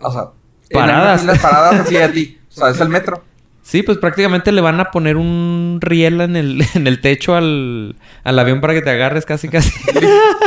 [0.00, 0.28] o sea,
[0.72, 1.20] Paradas.
[1.20, 2.38] En las paradas así de ti.
[2.48, 3.22] O sea, es el metro.
[3.62, 7.96] Sí, pues prácticamente le van a poner un riel en el, en el techo al,
[8.24, 9.72] al avión para que te agarres casi casi.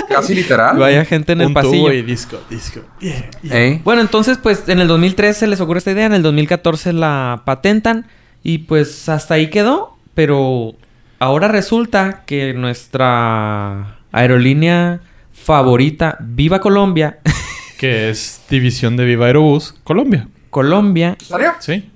[0.09, 0.77] Casi literal.
[0.77, 1.87] Vaya gente en el pasillo.
[1.87, 2.81] tubo y disco, disco.
[2.99, 3.57] Yeah, yeah.
[3.57, 3.81] Ey.
[3.83, 7.41] Bueno, entonces, pues en el 2013 se les ocurre esta idea, en el 2014 la
[7.43, 8.05] patentan
[8.41, 9.97] y pues hasta ahí quedó.
[10.13, 10.75] Pero
[11.19, 15.01] ahora resulta que nuestra aerolínea
[15.33, 17.19] favorita, Viva Colombia,
[17.77, 20.27] Que es división de Viva Aerobús, Colombia.
[20.49, 21.51] Colombia, ¿En serio?
[21.59, 21.89] Sí.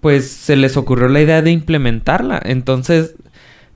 [0.00, 2.40] pues se les ocurrió la idea de implementarla.
[2.44, 3.14] Entonces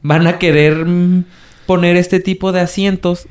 [0.03, 1.25] van a querer mm,
[1.67, 3.27] poner este tipo de asientos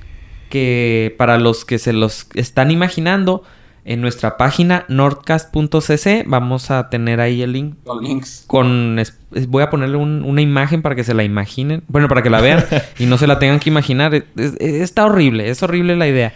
[0.50, 3.44] que para los que se los están imaginando
[3.84, 8.44] en nuestra página nordcast.cc vamos a tener ahí el link Los links.
[8.48, 12.24] con es- voy a ponerle un- una imagen para que se la imaginen bueno para
[12.24, 12.66] que la vean
[13.00, 16.34] y no se la tengan que imaginar Es- es- está horrible es horrible la idea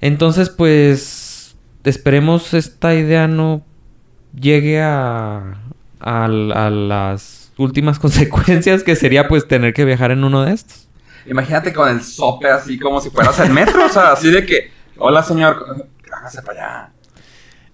[0.00, 3.62] entonces pues esperemos esta idea no
[4.38, 5.58] llegue a
[6.00, 10.84] a, a las últimas consecuencias que sería pues tener que viajar en uno de estos
[11.26, 13.86] Imagínate con el sope así como si fueras el metro.
[13.86, 14.70] o sea, así de que...
[14.98, 15.86] Hola, señor.
[16.12, 16.90] Hágase para allá.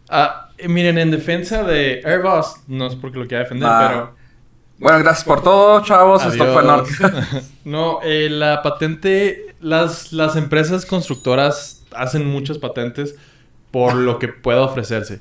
[0.09, 4.21] Ah, miren, en defensa de Airbus, no es porque lo quiera defender, Ah, pero...
[4.79, 6.25] Bueno, gracias por todo, chavos.
[6.25, 7.01] Esto fue Adiós.
[7.01, 7.43] Nord.
[7.65, 13.17] no, eh, la patente, las, las empresas constructoras hacen muchas patentes
[13.71, 15.21] por lo que pueda ofrecerse.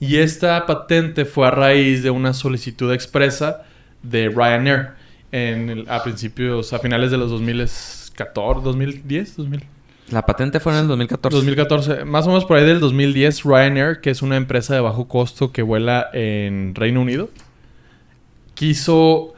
[0.00, 3.62] Y esta patente fue a raíz de una solicitud expresa
[4.02, 4.90] de Ryanair
[5.32, 9.64] en el- a principios, a finales de los 2014, 2010, 2000.
[10.10, 14.00] la patente fue en el 2014 2014, más o menos por ahí del 2010, Ryanair,
[14.00, 17.30] que es una empresa de bajo costo que vuela en Reino Unido,
[18.54, 19.33] quiso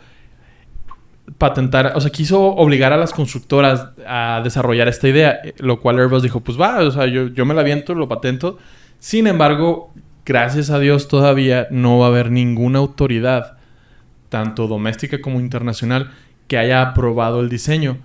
[1.38, 6.22] patentar, o sea, quiso obligar a las constructoras a desarrollar esta idea, lo cual Airbus
[6.22, 8.58] dijo, pues va, o sea, yo, yo me la aviento, lo patento.
[8.98, 9.92] Sin embargo,
[10.24, 13.58] gracias a Dios todavía no va a haber ninguna autoridad,
[14.28, 16.12] tanto doméstica como internacional,
[16.48, 17.98] que haya aprobado el diseño.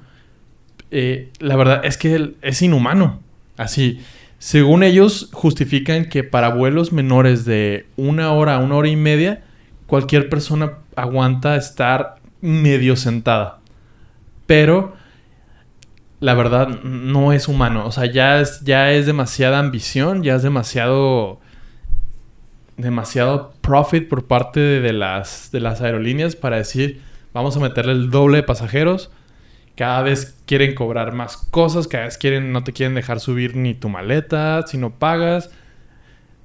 [0.90, 3.20] Eh, la verdad es que es inhumano.
[3.56, 4.02] Así,
[4.40, 9.44] según ellos, justifican que para vuelos menores de una hora a una hora y media,
[9.86, 13.60] cualquier persona aguanta estar medio sentada.
[14.46, 14.94] Pero
[16.20, 17.86] la verdad no es humano.
[17.86, 21.40] O sea, ya es, ya es demasiada ambición, ya es demasiado.
[22.78, 27.02] demasiado profit por parte de, las, de las aerolíneas para decir,
[27.34, 29.12] vamos a meterle el doble de pasajeros.
[29.76, 33.74] Cada vez quieren cobrar más cosas, cada vez quieren, no te quieren dejar subir ni
[33.74, 35.50] tu maleta si no pagas.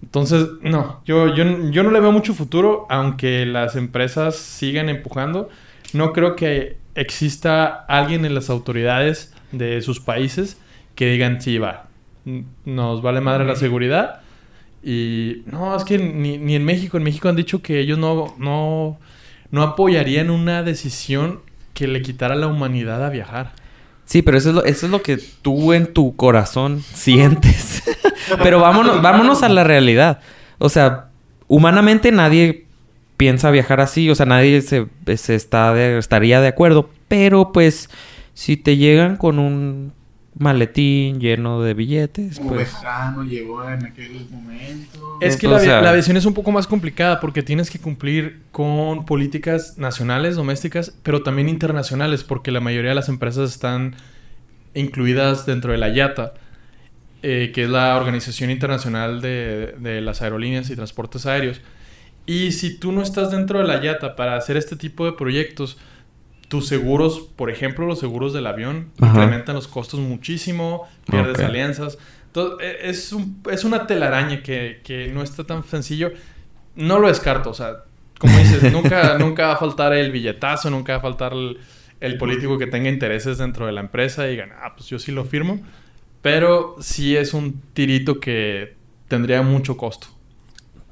[0.02, 5.50] Entonces, no, yo, yo, yo no le veo mucho futuro, aunque las empresas sigan empujando.
[5.96, 10.59] No creo que exista alguien en las autoridades de sus países
[10.94, 11.87] que digan, sí, va,
[12.64, 14.20] nos vale madre la seguridad.
[14.82, 18.35] Y no, es que ni, ni en México, en México han dicho que ellos no,
[18.38, 18.98] no,
[19.50, 21.40] no apoyarían una decisión
[21.74, 23.52] que le quitara la humanidad a viajar.
[24.04, 27.82] Sí, pero eso es lo, eso es lo que tú en tu corazón sientes.
[28.42, 30.20] pero vámonos, vámonos a la realidad.
[30.59, 31.09] O sea,
[31.48, 32.65] humanamente nadie
[33.16, 34.09] piensa viajar así.
[34.11, 36.90] O sea, nadie se, se está de- estaría de acuerdo.
[37.09, 37.88] Pero pues,
[38.35, 39.92] si te llegan con un
[40.38, 42.70] maletín lleno de billetes, Como pues...
[43.26, 45.18] Llegó en aquel momento.
[45.20, 49.07] Es que sea- la visión es un poco más complicada porque tienes que cumplir con
[49.07, 53.96] políticas nacionales, domésticas, pero también internacionales, porque la mayoría de las empresas están
[54.74, 56.35] incluidas dentro de la IATA,
[57.22, 61.62] eh, que es la Organización Internacional de, de las Aerolíneas y Transportes Aéreos.
[62.27, 65.79] Y si tú no estás dentro de la IATA para hacer este tipo de proyectos,
[66.49, 69.12] tus seguros, por ejemplo, los seguros del avión, Ajá.
[69.12, 71.45] incrementan los costos muchísimo, pierdes Ok.
[71.45, 71.99] alianzas.
[72.27, 76.12] Entonces, es, un- es una telaraña que, que no está tan sencillo.
[76.75, 77.85] No lo descarto, o sea,
[78.19, 81.59] como dices, nunca, nunca va a faltar el billetazo, nunca va a faltar el,
[82.01, 85.12] el político que tenga intereses dentro de la empresa y digan, ah, pues yo sí
[85.12, 85.61] lo firmo.
[86.23, 88.75] Pero sí es un tirito que
[89.09, 90.09] tendría mucho costo.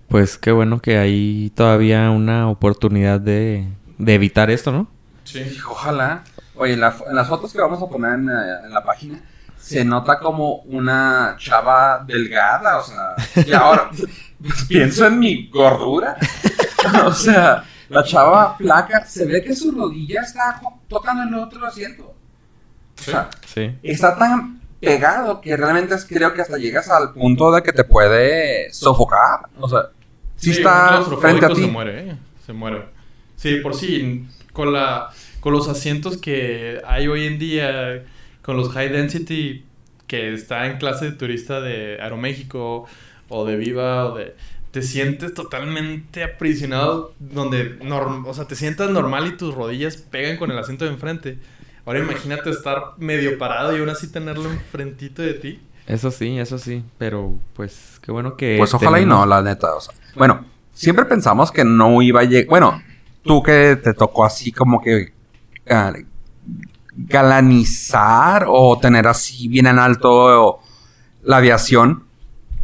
[0.09, 3.67] Pues qué bueno que hay todavía una oportunidad de,
[3.99, 4.87] de evitar esto, ¿no?
[5.25, 5.43] Sí.
[5.69, 6.23] Ojalá.
[6.57, 8.33] Oye, en, la en las fotos que vamos a poner en, eh,
[8.67, 9.21] en la página,
[9.59, 13.15] se nota como una chava delgada, o sea,
[13.45, 16.17] y ahora pues, pienso en mi gordura.
[17.07, 22.15] o sea, la chava flaca, se ve que su rodilla está tocando el otro asiento.
[22.99, 23.77] O sea, Sí.
[23.83, 27.85] está tan pegado que realmente es- creo que hasta llegas al punto de que te
[27.85, 29.41] puede sofocar.
[29.59, 29.91] O sea,
[30.37, 31.63] si Sí, está frente a ti.
[31.63, 32.17] Se muere, ¿eh?
[32.47, 32.85] Se muere.
[33.37, 38.05] Sí, por sí, con, la, con los asientos que hay hoy en día,
[38.43, 39.65] con los high density
[40.07, 42.87] que está en clase de turista de Aeroméxico
[43.29, 44.35] o de Viva o de...
[44.71, 50.37] te sientes totalmente aprisionado donde, norm- o sea, te sientas normal y tus rodillas pegan
[50.37, 51.39] con el asiento de enfrente.
[51.87, 55.61] Ahora imagínate estar medio parado y aún así tenerlo enfrentito de ti.
[55.87, 56.83] Eso sí, eso sí.
[56.99, 58.57] Pero pues qué bueno que.
[58.59, 59.75] Pues ojalá y no, la neta.
[59.75, 59.95] o sea.
[60.15, 62.49] Bueno, siempre pensamos que no iba a llegar.
[62.49, 62.83] Bueno,
[63.23, 65.13] tú que te tocó así como que
[65.69, 65.93] ah,
[66.97, 70.61] galanizar o tener así bien en alto
[71.23, 72.04] la aviación.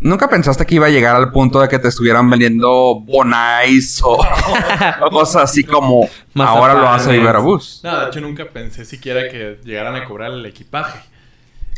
[0.01, 4.17] ¿Nunca pensaste que iba a llegar al punto de que te estuvieran vendiendo bonais o,
[5.03, 7.15] o cosas así como ahora lo hace.
[7.17, 7.81] Iberobús?
[7.85, 11.01] No, de hecho nunca pensé siquiera que llegaran a cobrar el equipaje.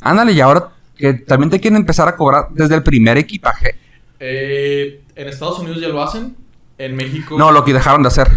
[0.00, 3.74] Ándale, y ahora que también te quieren empezar a cobrar desde el primer equipaje.
[4.20, 6.36] Eh, en Estados Unidos ya lo hacen.
[6.78, 7.36] En México.
[7.36, 8.28] No, lo que dejaron de hacer.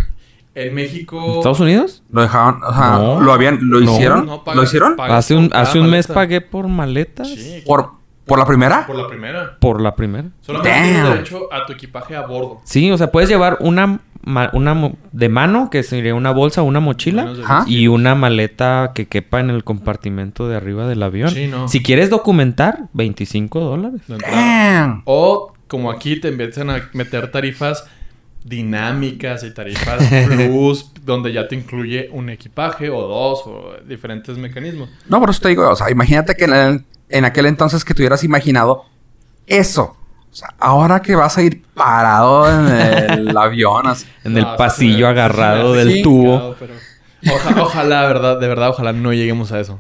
[0.56, 1.38] En México.
[1.38, 2.02] ¿Estados Unidos?
[2.12, 3.20] Lo dejaron, o sea, No.
[3.20, 3.92] lo habían, lo No.
[3.92, 6.14] hicieron, No, pagas- lo hicieron Hace un, hace mes maleta.
[6.14, 7.28] pagué por maletas.
[7.28, 7.92] Sí, por,
[8.26, 8.86] por la primera.
[8.88, 9.58] por la primera.
[9.60, 10.28] Por la primera.
[10.42, 12.62] Solamente tienes derecho a tu equipaje a bordo.
[12.64, 16.62] Sí, o sea, puedes llevar una, ma- una mo- de mano, que sería una bolsa,
[16.64, 17.28] una mochila,
[17.68, 21.30] y una maleta que quepa en el compartimento de arriba del avión.
[21.30, 21.68] Sí, no.
[21.68, 24.02] Si quieres documentar, 25 dólares.
[25.06, 27.86] O como aquí te empiezan a meter tarifas
[28.44, 34.90] dinámicas y tarifas plus, donde ya te incluye un equipaje o dos o diferentes mecanismos.
[35.10, 37.94] No, por eso te digo, o sea, imagínate que en, el- en aquel entonces que
[37.94, 38.86] te hubieras imaginado
[39.48, 39.98] eso.
[40.32, 42.68] O sea, ahora que vas a ir parado en
[43.30, 44.06] el avión, así.
[44.24, 46.40] En el No, pasillo sí agarrado sí del tubo.
[46.56, 46.56] complicado,
[47.24, 49.80] pero oja- ojalá, verdad, de verdad, ojalá no lleguemos a eso.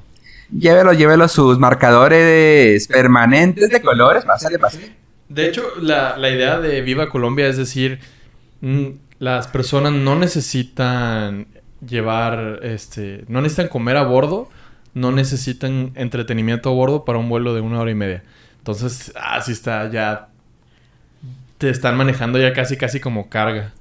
[0.58, 4.96] llévelo, llévelo sus marcadores permanentes de colores, pásale, pásale.
[5.28, 8.00] De hecho, la, la idea de Viva Colombia es decir,
[8.62, 8.86] mm,
[9.20, 11.48] las personas no necesitan
[11.86, 14.50] llevar, este, no necesitan comer a bordo,
[14.95, 18.23] no necesitan entretenimiento a bordo para un vuelo de una hora y media.
[18.58, 20.29] Entonces, así está, ya
[21.60, 23.73] te están manejando ya casi, casi como carga.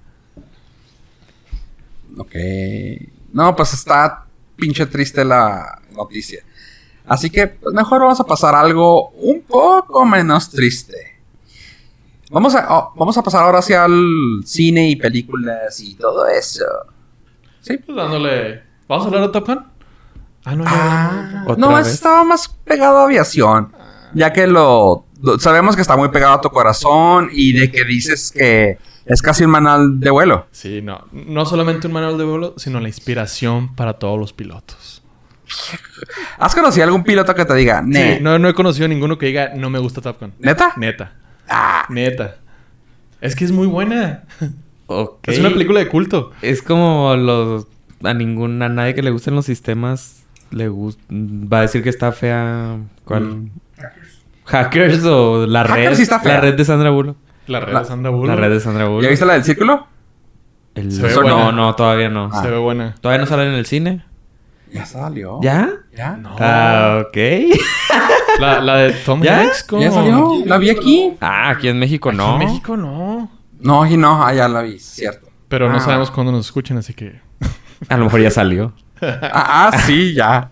[2.18, 2.35] Ok.
[3.33, 6.44] No, pues está pinche triste la noticia.
[7.07, 11.14] Así que pues mejor vamos a pasar algo un poco menos triste.
[12.31, 16.64] Vamos a, oh, vamos a pasar ahora hacia el cine y películas y todo eso.
[17.61, 17.79] Sí.
[17.79, 18.62] Pues dándole...
[18.88, 19.74] ¿Vamos a hablar de Top Gun?
[20.45, 21.51] Ah, no, ya Ah, hablamos.
[21.53, 21.87] ¿Otra no, vez?
[21.89, 23.73] estaba más pegado a aviación.
[24.15, 27.85] Ya que lo, lo- sabemos que está muy pegado a tu corazón y de que
[27.85, 30.47] dices que es casi un manual de vuelo.
[30.53, 31.07] Sí, no.
[31.13, 35.03] No solamente un manual de vuelo, sino la inspiración para todos los pilotos.
[36.39, 38.17] ¿Has conocido algún piloto que te diga, "Ne"?
[38.17, 40.33] Sí, no, no he conocido ninguno que diga no me gusta Top Gun.
[40.39, 40.73] ¿Neta?
[40.77, 41.13] Neta.
[41.49, 42.37] Ah, Neta.
[43.21, 44.25] Es que es muy buena.
[45.23, 46.33] Es una película de culto.
[46.43, 47.67] Es como los...
[48.03, 48.61] A ningún...
[48.63, 52.77] A nadie que le gusten los sistemas le gus- va a decir que está fea...
[53.05, 53.25] ¿Cuál?
[53.25, 53.51] Mm.
[54.45, 55.95] Hackers o la Hackers red.
[55.97, 56.35] sí está fea.
[56.35, 57.17] La red de Sandra Bullock.
[57.47, 58.29] La red La- de Sandra Bullock.
[58.29, 59.03] La red de Sandra Bullock.
[59.05, 59.87] ¿Ya viste la del círculo?
[60.75, 61.53] El- Se ve no, buena.
[61.53, 62.29] no, todavía no.
[62.33, 62.43] Ah.
[62.43, 62.95] Se ve buena.
[63.01, 64.05] ¿Todavía no sale en el cine?
[64.73, 65.39] Ya salió.
[65.43, 65.71] ¿Ya?
[65.97, 66.17] ¿Ya?
[66.17, 66.35] No.
[66.39, 67.17] Ah, ok.
[68.41, 69.43] La, la de Tom ¿Ya?
[69.43, 69.81] Hanks con...
[69.81, 70.43] ¿Ya salió?
[70.45, 71.13] La vi aquí.
[71.21, 72.33] ah, aquí en México Aquí no.
[72.33, 73.31] En México no.
[73.61, 75.29] No, y no, ah, ya la vi, cierto.
[75.49, 75.81] Pero no Ah.
[75.81, 77.21] sabemos cuándo nos escuchen, así que...
[77.89, 78.73] A lo mejor ya salió.
[79.23, 80.51] Ah, ah, sí, ya.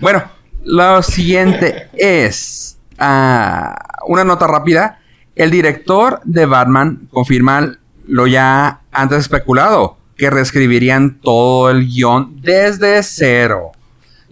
[0.00, 0.22] Bueno,
[0.64, 4.98] lo siguiente es ah, una nota rápida.
[5.34, 13.02] El director de Batman confirma lo ya antes especulado, que reescribirían todo el guion desde
[13.02, 13.72] cero.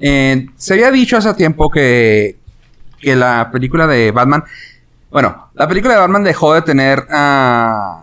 [0.01, 2.39] Eh, se había dicho hace tiempo que,
[2.99, 4.45] que la película de Batman,
[5.11, 8.03] bueno, la película de Batman dejó de tener ah,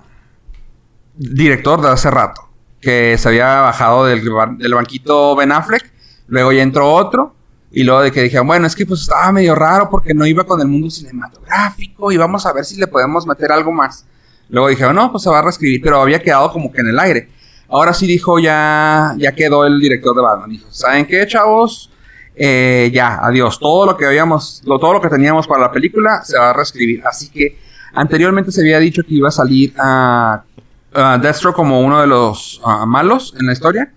[1.16, 2.47] director de hace rato,
[2.82, 4.22] que se había bajado del,
[4.58, 5.92] del banquito Ben Affleck,
[6.28, 7.36] luego ya entró otro,
[7.72, 10.44] y luego de que dijeron, bueno, es que pues estaba medio raro porque no iba
[10.46, 14.06] con el mundo cinematográfico y vamos a ver si le podemos meter algo más.
[14.50, 17.00] Luego dijeron, no, pues se va a reescribir, pero había quedado como que en el
[17.00, 17.30] aire.
[17.70, 20.50] Ahora sí dijo, ya, ya quedó el director de Batman.
[20.50, 21.92] Dijo, ¿saben qué, chavos?
[22.34, 23.60] Eh, ya, adiós.
[23.60, 27.04] Todo lo que habíamos, todo lo que teníamos para la película se va a reescribir.
[27.06, 27.58] Así que
[27.94, 30.44] anteriormente se había dicho que iba a salir a
[30.94, 33.92] Deathstroke como uno de los ah, malos en la historia.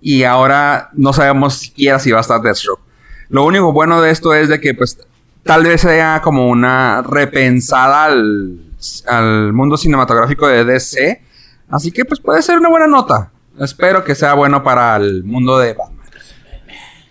[0.00, 2.82] Y ahora no sabemos siquiera si va a estar Deathstroke.
[3.28, 4.98] Lo único bueno de esto es de que pues
[5.44, 8.60] tal vez sea como una repensada al,
[9.06, 11.22] al mundo cinematográfico de DC.
[11.68, 13.30] Así que pues puede ser una buena nota.
[13.58, 16.06] Espero que sea bueno para el mundo de Batman.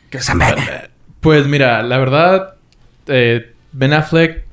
[0.10, 0.46] Que se me...
[1.20, 2.56] Pues mira, la verdad,
[3.08, 4.49] eh, Ben Affleck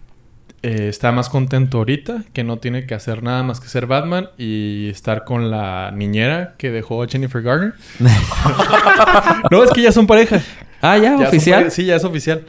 [0.66, 4.30] eh, está más contento ahorita, que no tiene que hacer nada más que ser Batman
[4.36, 7.74] y estar con la niñera que dejó a Jennifer Garner.
[9.50, 10.42] no, es que ya son pareja.
[10.82, 11.70] Ah, ya, oficial.
[11.70, 12.44] sí, ya es oficial.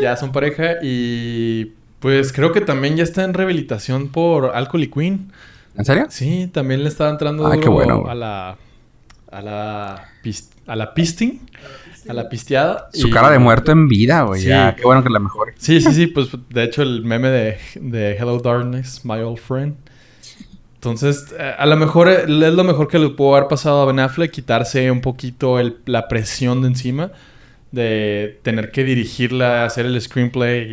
[0.00, 4.90] Ya son pareja y Pues creo que también ya está en rehabilitación por Alcohol y
[4.90, 5.32] Queen.
[5.76, 6.06] ¿En serio?
[6.08, 8.56] Sí, también le estaba entrando Ah, duro qué bueno, a la
[9.30, 11.40] a la pis- a la pisting,
[12.08, 12.88] a la pisteada.
[12.92, 14.40] Su y- cara de muerto en vida, güey.
[14.42, 14.48] Sí.
[14.48, 15.54] Ya, qué bueno que la mejore.
[15.58, 19.76] Sí, sí, sí, pues de hecho el meme de, de Hello Darkness, my old friend.
[20.74, 23.86] Entonces, eh, a lo mejor eh, es lo mejor que le pudo haber pasado a
[23.86, 27.10] Ben Affleck, quitarse un poquito el- la presión de encima,
[27.72, 30.72] de tener que dirigirla, hacer el screenplay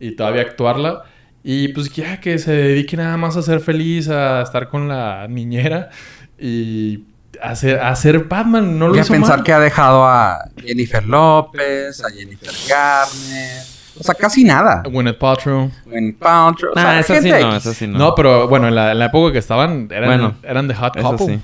[0.00, 1.04] y, y todavía actuarla.
[1.42, 5.26] Y pues ya que se dedique nada más a ser feliz, a estar con la
[5.28, 5.90] niñera
[6.38, 7.04] y
[7.42, 8.78] hacer, a hacer Batman.
[8.78, 9.44] No lo Voy a hizo pensar mal.
[9.44, 13.62] que ha dejado a Jennifer López, a Jennifer Garner.
[13.98, 14.82] O sea, casi nada.
[14.90, 15.70] Gwyneth Paltrow.
[15.90, 16.72] En Paltrow.
[16.72, 17.66] O sea, Nah, esa sí gente no, X.
[17.66, 17.98] esa sí no.
[17.98, 21.00] No, pero bueno, en la, en la época que estaban, eran, Bueno, eran de Hot
[21.00, 21.26] Couple.
[21.36, 21.40] sí.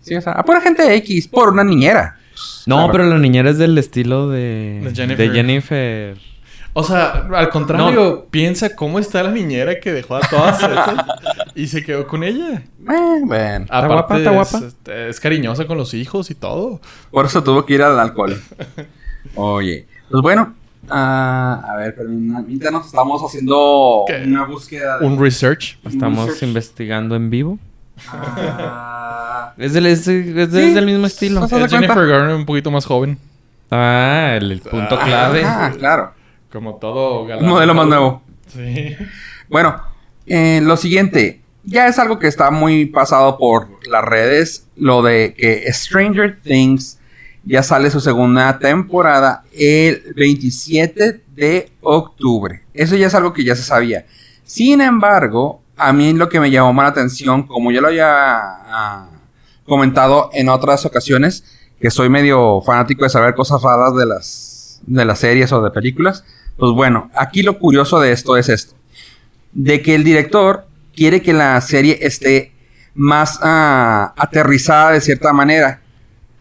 [0.00, 2.16] Sí, o sea, a pura gente X por una niñera.
[2.66, 2.92] No, Claro.
[2.92, 4.80] pero la niñera es del estilo de...
[4.84, 5.28] De Jennifer.
[5.28, 6.16] De Jennifer.
[6.80, 10.94] O sea, al contrario, piensa cómo está la niñera que dejó a todas esas
[11.56, 12.62] y se quedó con ella.
[12.88, 13.64] Eh, bueno.
[13.64, 14.16] ¿Está guapa?
[14.18, 14.58] ¿Está guapa?
[14.58, 16.80] Es, es cariñosa con los hijos y todo.
[17.10, 18.40] Por eso tuvo que ir al alcohol.
[19.34, 19.86] Oye.
[20.10, 20.54] Pues bueno.
[20.88, 24.22] ah, a ver, pero mientras nos estamos haciendo ¿Qué?
[24.26, 25.06] una búsqueda de...
[25.06, 25.78] Un research.
[25.84, 26.42] Estamos Research.
[26.44, 27.58] investigando en vivo.
[28.10, 30.58] Ah, Es del, es, es del- Sí.
[30.60, 31.44] es del mismo estilo.
[31.44, 31.50] Es?
[31.50, 33.18] Jennifer Garner un poquito más joven.
[33.70, 35.04] Ah, el, el punto Ah.
[35.04, 35.42] clave.
[35.44, 36.12] ah, claro.
[36.52, 37.46] Como todo galán.
[37.46, 38.22] Modelo más nuevo.
[38.48, 38.96] Sí.
[39.50, 39.80] Bueno,
[40.26, 41.40] eh, lo siguiente.
[41.64, 44.66] Ya es algo que está muy pasado por las redes.
[44.76, 46.98] Lo de que Stranger Things
[47.44, 52.62] ya sale su segunda temporada el 27 de octubre.
[52.74, 54.04] Eso ya es algo que ya se sabía.
[54.44, 58.06] Sin embargo, a mí lo que me llamó más la atención, como ya lo había
[58.06, 59.08] ah,
[59.64, 61.44] comentado en otras ocasiones,
[61.80, 65.70] que soy medio fanático de saber cosas raras de las, de las series o de
[65.70, 66.24] películas.
[66.58, 68.74] Pues bueno, aquí lo curioso de esto es esto.
[69.52, 72.52] De que el director quiere que la serie esté
[72.94, 75.80] más ah, aterrizada de cierta manera.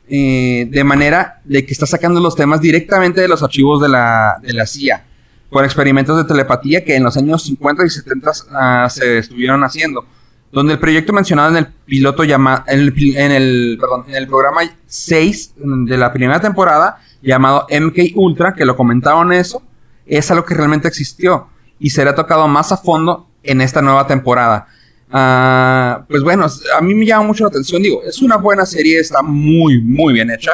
[0.10, 4.40] Eh, de manera de que está sacando los temas directamente de los archivos de la,
[4.42, 5.06] de la CIA.
[5.52, 10.04] Con experimentos de telepatía que en los años 50 y 70 ah, se estuvieron haciendo.
[10.52, 14.28] Donde el proyecto mencionado en el piloto llamado, en el, en el, perdón, en el
[14.28, 19.62] programa 6 de la primera temporada, llamado MK Ultra, que lo comentaron eso,
[20.08, 21.48] es algo que realmente existió
[21.80, 24.68] y será tocado más a fondo en esta nueva temporada.
[25.12, 26.48] Ah, pues bueno,
[26.78, 30.14] a mí me llama mucho la atención, digo, es una buena serie, está muy, muy
[30.14, 30.52] bien hecha,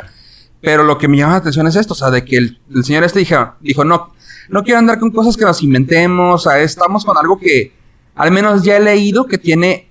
[0.61, 3.03] pero lo que me llama la atención es esto, o sea, de que el, señor
[3.03, 4.13] este dijo, dijo, no,
[4.49, 7.73] no quiero andar con cosas que nos inventemos, o sea, estamos con algo que
[8.15, 9.87] al menos ya he leído que tiene,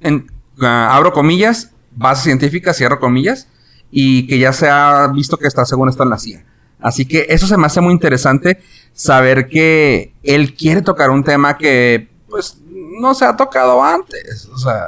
[0.00, 0.30] en,
[0.60, 3.48] ah, abro comillas, base científica, cierro comillas,
[3.90, 6.44] y que ya se ha visto que está según está en la CIA.
[6.86, 8.60] Así que eso se me hace muy interesante
[8.92, 12.60] saber que él quiere tocar un tema que pues
[13.00, 14.48] no se ha tocado antes.
[14.54, 14.84] O sea,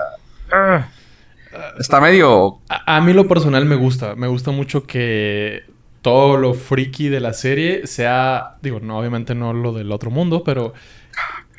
[0.53, 0.87] ah,
[1.77, 2.61] está medio...
[2.69, 4.15] A, a mí lo personal me gusta.
[4.15, 5.65] Me gusta mucho que
[6.01, 8.59] todo lo freaky de la serie sea...
[8.63, 10.75] Digo, no, obviamente no lo del otro mundo, pero...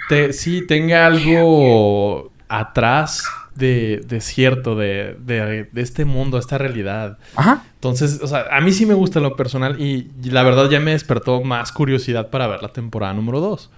[0.08, 3.26] Te, sí, tenga algo atrás
[3.60, 7.18] de, de cierto, de, de, de este mundo, esta realidad.
[7.36, 7.64] Ajá.
[7.76, 10.80] Entonces, o sea, a mí sí me gusta lo personal y, y la verdad ya
[10.80, 13.70] me despertó más curiosidad para ver la temporada número 2.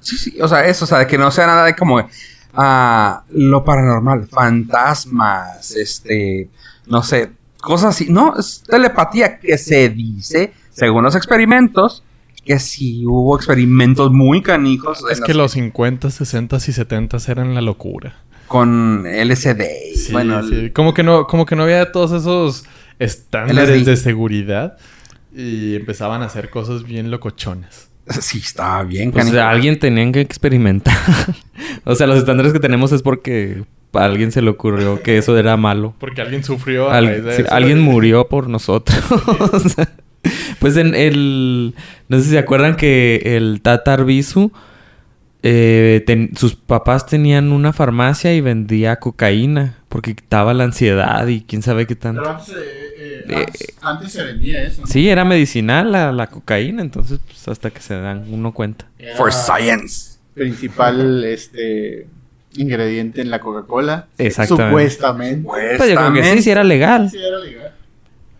[0.00, 2.08] Sí, sí, o sea, eso, o sea, de que no sea nada de como
[2.54, 6.48] ah, lo paranormal, fantasmas, este,
[6.86, 8.06] no sé, cosas así.
[8.08, 12.02] No, es telepatía que se dice, según los experimentos,
[12.44, 17.62] que sí hubo experimentos muy canijos Es que los 50, 60 y 70 eran la
[17.62, 18.16] locura.
[18.48, 20.70] Con Sí, bueno, sí.
[20.70, 22.64] Como que no, como que no había todos esos
[22.98, 23.84] estándares LSD.
[23.90, 24.76] de seguridad
[25.34, 27.88] y empezaban a hacer cosas bien locochones.
[28.20, 29.42] sí, estaba bien Pues canijo.
[29.42, 30.96] alguien tenían que experimentar.
[31.84, 35.36] o sea, los estándares que tenemos es porque a alguien se le ocurrió que eso
[35.38, 35.94] era malo.
[35.98, 37.52] Porque alguien sufrió a Al- raíz de sí, eso.
[37.52, 38.98] alguien murió por nosotros.
[40.58, 41.74] pues en el...
[42.08, 44.52] No sé si se acuerdan que el Tatar Bisu...
[45.46, 49.76] eh, ten- sus papás tenían una farmacia y vendía cocaína.
[49.90, 52.22] Porque quitaba la ansiedad y quién sabe qué tanto.
[52.22, 52.56] Pero antes, eh,
[52.98, 53.46] eh, Eh,
[53.80, 54.80] antes, se vendía eso.
[54.80, 54.86] ¿no?
[54.88, 56.82] Sí, era medicinal la, la cocaína.
[56.82, 58.86] Entonces, pues hasta que se dan uno cuenta.
[58.98, 60.18] Era For science.
[60.34, 62.08] Principal este
[62.56, 64.08] ingrediente en la Coca-Cola.
[64.18, 64.70] Exactamente.
[64.70, 65.42] Supuestamente.
[65.46, 67.08] Pues Pues yo creo que sí, sí era legal.
[67.10, 67.72] Sí, era legal.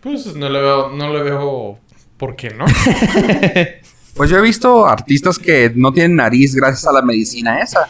[0.01, 1.79] Pues no le veo, no le veo
[2.17, 2.65] por qué no.
[4.17, 7.89] Pues yo he visto artistas que no tienen nariz gracias a la medicina esa.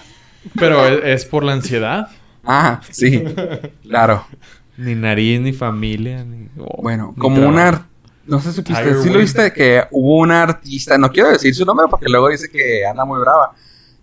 [0.59, 2.09] Pero es, por la ansiedad.
[2.45, 3.23] Ah, sí.
[3.83, 4.27] claro.
[4.77, 6.25] Ni nariz, ni familia.
[6.25, 7.55] Ni, oh, Bueno, ni como trabajo.
[7.55, 7.89] una...
[8.27, 9.53] No sé si supiste, ¿sí lo viste?
[9.53, 13.21] Que hubo una artista, no quiero decir su nombre porque luego dice que anda muy
[13.21, 13.53] brava.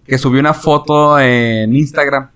[0.06, 2.30] que subió una foto en Instagram.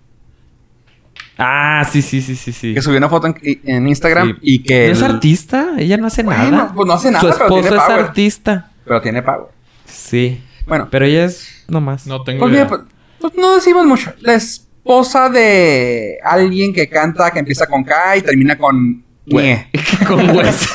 [1.37, 2.73] Ah, sí, sí, sí, sí, sí.
[2.73, 4.37] Que subió una foto en, en Instagram Sí.
[4.41, 4.87] y que...
[4.87, 5.67] ¿No es el- artista?
[5.77, 6.73] Ella no hace Bueno, nada.
[6.73, 8.05] pues no hace nada, Su pero tiene esposo es power.
[8.05, 8.71] artista.
[8.85, 9.51] Pero tiene pago.
[9.95, 10.41] Sí.
[10.67, 12.05] Bueno, Pero ella es nomás.
[12.07, 12.65] No tengo pues, idea.
[12.65, 12.85] mira,
[13.19, 14.13] pues, no decimos mucho.
[14.19, 19.03] La esposa de alguien que canta, que empieza con K y termina con...
[19.27, 19.69] Ñe.
[20.07, 20.69] Con hueso.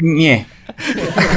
[0.00, 0.46] Ñe.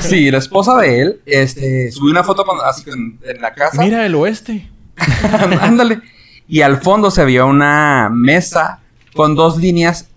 [0.01, 3.81] Sí, la esposa de él, este, subió una foto con- así en la casa.
[3.81, 4.69] Mira el oeste.
[5.61, 5.99] Ándale.
[6.47, 8.79] Y al fondo se vio una mesa
[9.13, 10.09] con dos líneas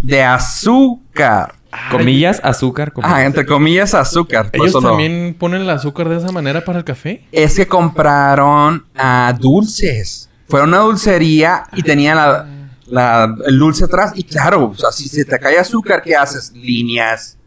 [0.00, 1.54] de azúcar.
[1.90, 2.92] Comillas, azúcar.
[2.92, 3.14] comillas.
[3.16, 4.46] Ah, entre comillas, azúcar.
[4.50, 7.24] Por ¿Ellos eso también ponen el azúcar de esa manera para el café?
[7.32, 8.84] Es que compraron
[9.38, 10.28] dulces.
[10.48, 12.46] Fueron a una dulcería y tenía la,
[12.86, 14.12] la- el dulce atrás.
[14.14, 16.52] Y claro, o sea, si se te cae azúcar, ¿qué haces?
[16.52, 17.38] Líneas.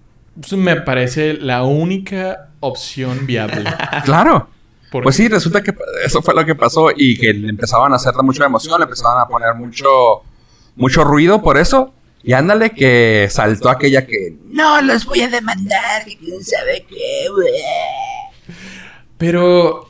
[0.41, 3.63] Eso me parece la única opción viable.
[4.05, 4.49] Claro.
[4.91, 8.23] Pues sí, resulta que eso fue lo que pasó y que le empezaban a hacerle
[8.23, 9.89] mucha emoción, le empezaban a poner mucho,
[10.77, 11.93] mucho ruido por eso.
[12.25, 17.27] Y ándale que saltó aquella que no los voy a demandar, que quién sabe qué,
[17.29, 17.51] güey".
[19.17, 19.89] Pero,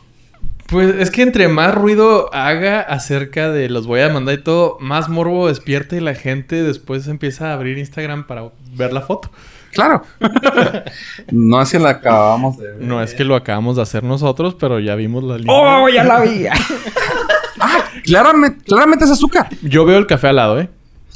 [0.67, 4.77] pues es que entre más ruido haga acerca de los voy a mandar y todo,
[4.81, 9.31] más morbo despierta y la gente después empieza a abrir Instagram para ver la foto.
[9.71, 10.03] Claro.
[11.31, 12.81] no es que la acabamos de ver.
[12.81, 15.53] No es que lo acabamos de hacer nosotros, pero ya vimos la línea.
[15.53, 16.45] ¡Oh, ya la vi!
[18.03, 19.49] Claramente, claramente es azúcar.
[19.63, 20.69] Yo veo el café al lado, ¿eh?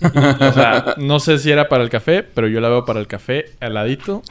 [0.04, 3.08] O sea, no sé si era para el café, pero yo la veo para el
[3.08, 4.24] café al ladito.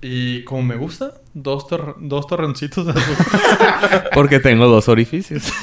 [0.00, 4.10] Y como me gusta, dos, tor- dos torrencitos de azúcar.
[4.14, 5.44] Porque tengo dos orificios.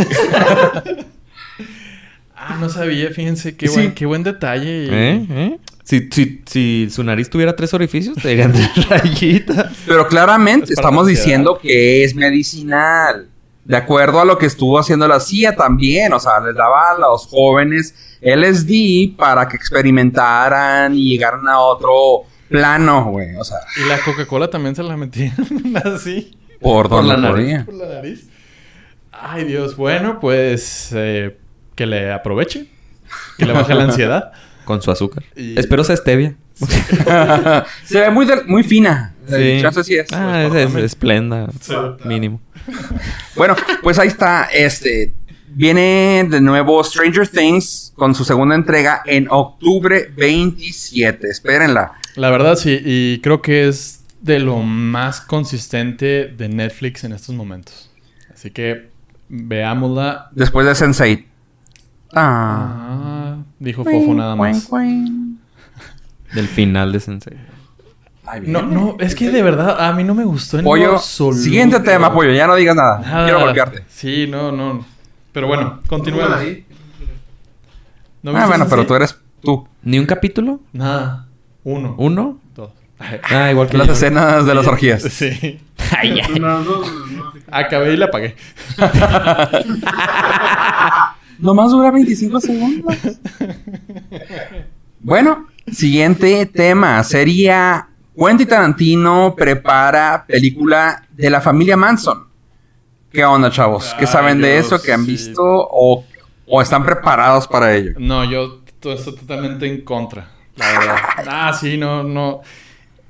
[2.41, 3.74] Ah, no sabía, fíjense, qué, Sí.
[3.76, 4.86] buen, qué buen detalle.
[4.86, 5.26] y- ¿Eh?
[5.30, 5.57] ¿Eh?
[5.84, 9.76] Si, si, si su nariz tuviera tres orificios, te dirían tres rayitas.
[9.86, 13.28] Pero claramente Es estamos diciendo que es medicinal.
[13.70, 16.11] De acuerdo a lo que estuvo haciendo la CIA también.
[16.13, 22.24] O sea, les daba a los jóvenes LSD para que experimentaran y llegaran a otro
[22.49, 23.36] plano, güey.
[23.36, 25.34] O sea, Y la Coca-Cola también se la metían
[25.86, 26.36] así.
[26.59, 27.36] por, Por donde la nariz.
[27.45, 27.65] podía.
[27.65, 28.28] Por la nariz.
[29.11, 29.76] Ay, Dios.
[29.76, 31.38] Bueno, pues eh,
[31.76, 32.65] que le aproveche.
[33.38, 34.32] Que le baje la ansiedad.
[34.65, 35.24] Con su azúcar.
[35.36, 36.36] Y- Espero sea stevia.
[37.86, 39.13] Se ve muy, muy fina.
[39.28, 39.61] Sí.
[39.61, 40.11] Es.
[40.13, 41.47] Ah, es, es esplenda.
[41.61, 41.74] Sí.
[42.03, 42.41] Mínimo.
[43.36, 44.45] Bueno, pues ahí está.
[44.45, 45.13] Este.
[45.51, 51.28] Viene de nuevo Stranger Things con su segunda entrega en octubre 27.
[51.28, 51.93] Espérenla.
[52.15, 52.80] La verdad, sí.
[52.84, 57.89] Y creo que es de lo más consistente de Netflix en estos momentos.
[58.32, 58.89] Así que
[59.30, 60.30] veámosla.
[60.34, 61.26] Después de Sense8.
[62.13, 62.76] Ah.
[62.80, 64.70] Ah, dijo Fofo nada más.
[66.34, 67.38] Del final de Sensei.
[68.32, 70.93] Ay, No, no, es que de verdad a mí no me gustó en lo Pollo.
[70.93, 71.41] absoluto.
[71.41, 72.32] Siguiente tema, pollo.
[72.32, 72.99] Ya no digas nada.
[72.99, 73.23] Nada.
[73.23, 73.84] Quiero golpearte.
[73.89, 74.86] Sí, no, no.
[75.32, 76.38] Pero bueno, continuemos.
[76.38, 76.63] ahí.
[78.21, 79.67] ¿No ah, bueno, pero tú eres tú.
[79.82, 80.59] ¿Ni un capítulo?
[80.73, 81.25] Nada.
[81.63, 81.95] Uno.
[81.97, 82.38] ¿Uno?
[82.55, 82.69] Dos.
[82.99, 85.01] Ah, igual que Las escenas de las orgías.
[85.03, 85.59] Sí.
[85.97, 86.39] Ay, ay.
[86.39, 88.36] No, no, no, no, Acabé y la apagué.
[91.39, 92.95] Nomás dura 25 segundos.
[94.99, 97.01] bueno, siguiente tema.
[97.03, 97.88] Sería
[98.20, 102.28] Quentin Tarantino prepara película de la familia Manson.
[103.11, 103.95] ¿Qué onda, chavos?
[103.97, 104.82] ¿Qué Ay, saben de Dios, eso?
[104.82, 105.11] ¿Qué han sí.
[105.11, 105.43] visto?
[105.43, 106.05] O,
[106.47, 107.93] o están preparados para ello?
[107.95, 110.32] No, yo to- estoy totalmente en contra.
[110.55, 110.97] La verdad.
[111.28, 112.41] Ah, sí, no, no.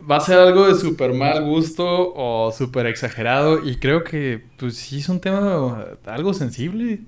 [0.10, 1.86] Va a ser algo de súper mal gusto
[2.16, 3.66] o súper exagerado.
[3.66, 7.02] Y creo que, pues sí, es un tema algo sensible.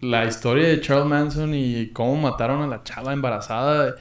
[0.00, 3.96] La historia de Charles Manson y cómo mataron a la chava embarazada.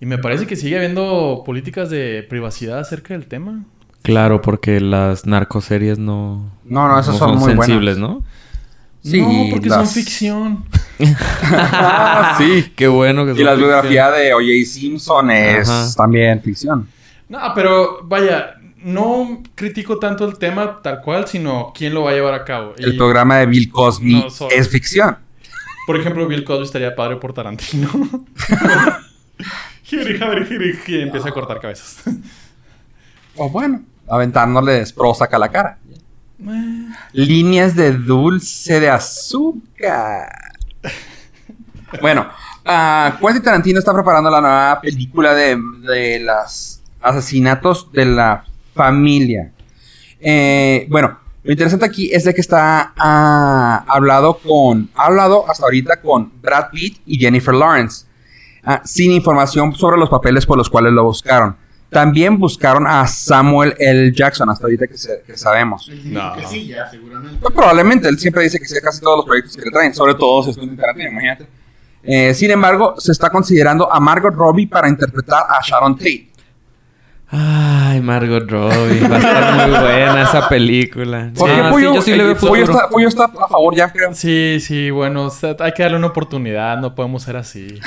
[0.00, 3.64] Y me parece que sigue habiendo políticas de privacidad acerca del tema.
[4.02, 8.16] Claro, porque las narcoseries no, No, no, esas son, muy sensibles, buenas.
[8.20, 8.24] ¿no?
[9.02, 10.64] Sí, no, porque las- son ficción.
[11.52, 12.72] Ah, sí.
[12.76, 14.48] Qué bueno que Y la biografía de O.J.
[14.66, 15.94] Simpson es Ajá.
[15.96, 16.88] también ficción.
[17.28, 22.14] No, pero vaya, no critico tanto el tema tal cual, sino quién lo va a
[22.14, 22.74] llevar a cabo.
[22.78, 25.16] El Y, programa de Bill Cosby No, es ficción.
[25.86, 27.88] Por ejemplo, Bill Cosby estaría padre por Tarantino.
[29.88, 31.98] Jiri, empieza a cortar cabezas.
[33.40, 35.78] O bueno, aventándoles prosa a la cara.
[36.40, 40.28] Eh, Líneas de dulce de azúcar.
[42.02, 42.28] bueno,
[42.64, 49.52] ah, Quentin Tarantino está preparando la nueva película de, de los asesinatos de la familia.
[50.18, 55.64] Eh, bueno, lo interesante aquí es de que está ah, hablado con, ha hablado hasta
[55.64, 58.07] ahorita con Brad Pitt y Jennifer Lawrence,
[58.68, 61.56] ah, sin información sobre los papeles por los cuales lo buscaron.
[61.90, 64.12] También buscaron a Samuel L.
[64.12, 65.90] Jackson, hasta ahorita que, se- que sabemos.
[66.04, 66.34] No.
[66.34, 67.38] Que sí, ya, seguramente.
[67.40, 69.94] Pues probablemente, él siempre dice que sí a casi todos los proyectos que le traen,
[69.94, 71.46] sobre todo si es Quentin Tarantino, imagínate.
[72.02, 76.27] Eh, sin embargo, se está considerando a Margot Robbie para interpretar a Sharon Tate.
[77.30, 79.06] Ay, Margot Robbie.
[79.06, 81.30] Va a estar muy buena esa película.
[81.36, 84.14] ¿Por Sí, qué sí, yo sí le veo está, Pollo está a favor ya, creo.
[84.14, 87.78] Sí, sí, bueno, o sea, hay que darle una oportunidad, no podemos ser así.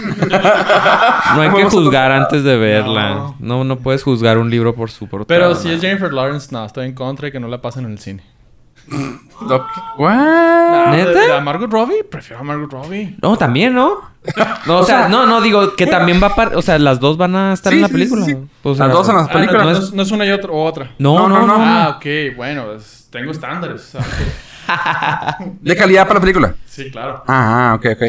[1.36, 3.34] No hay que juzgar antes de verla.
[3.40, 3.64] No.
[3.64, 5.28] no, puedes juzgar un libro por su portada.
[5.40, 7.92] Pero si es Jennifer Lawrence, no, estoy en contra de que no la pasen en
[7.94, 8.24] el cine.
[9.98, 10.92] ¿What?
[10.92, 11.10] ¿Neta?
[11.12, 12.04] ¿de- de a Margot Robbie?
[12.04, 13.18] Prefiero a Margot Robbie.
[13.22, 13.98] No, también, ¿no?
[14.68, 16.36] No, o sea, no, no, digo que también va a...
[16.36, 18.24] par- O sea, las dos van a estar Sí, en la película.
[18.26, 18.38] sí, sí.
[18.64, 19.64] O Las sea, dos en las Ah, películas.
[19.66, 20.92] no, no es, no es una y otra, o otra.
[21.00, 21.58] No, No, no, no, no.
[21.58, 21.64] no.
[21.66, 23.94] Ah, ok, bueno, es- tengo estándares.
[25.62, 26.56] ¿De calidad para la película?
[26.66, 27.24] Sí, claro.
[27.28, 28.04] Ah, ok, ok.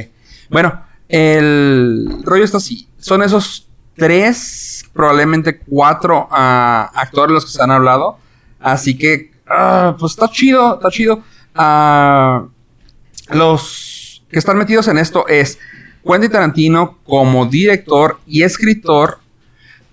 [0.50, 2.88] Bueno, el rollo está así.
[2.98, 8.18] Son esos tres, probablemente cuatro ah, actores los que se han hablado.
[8.60, 11.22] Así que, ah, pues está chido, está chido.
[11.54, 12.44] Ah,
[13.30, 15.58] los que están metidos en esto es
[16.04, 19.18] Quentin Tarantino como director y escritor.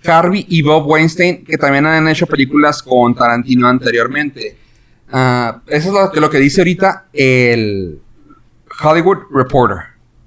[0.02, 4.56] Harvey y Bob Weinstein, que también han hecho películas con Tarantino anteriormente.
[5.12, 8.00] Ah, eso es lo que, lo que dice ahorita el
[8.82, 9.76] Hollywood Reporter.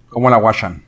[0.10, 0.84] ¿Cómo la watchan?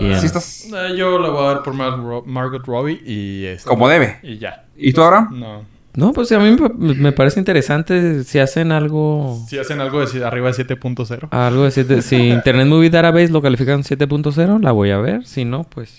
[0.00, 0.18] Bien.
[0.18, 3.44] ¿Sí estás Eh, yo la voy a ver por Mar- Margot Robbie y...
[3.44, 4.18] este, como debe?
[4.22, 4.64] Y ya.
[4.74, 5.28] ¿Y tú ahora?
[5.30, 5.66] No.
[5.94, 9.44] No, pues a mí me, parece interesante si hacen algo...
[9.48, 11.28] Si hacen algo de si- arriba de 7.0.
[11.30, 15.26] Algo de siete- Si Internet Movie Database lo califican 7.0, la voy a ver.
[15.26, 15.92] Si no, pues...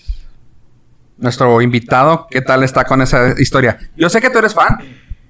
[1.16, 3.78] Nuestro invitado, ¿qué tal está con esa historia?
[3.96, 4.78] Yo sé que tú eres fan.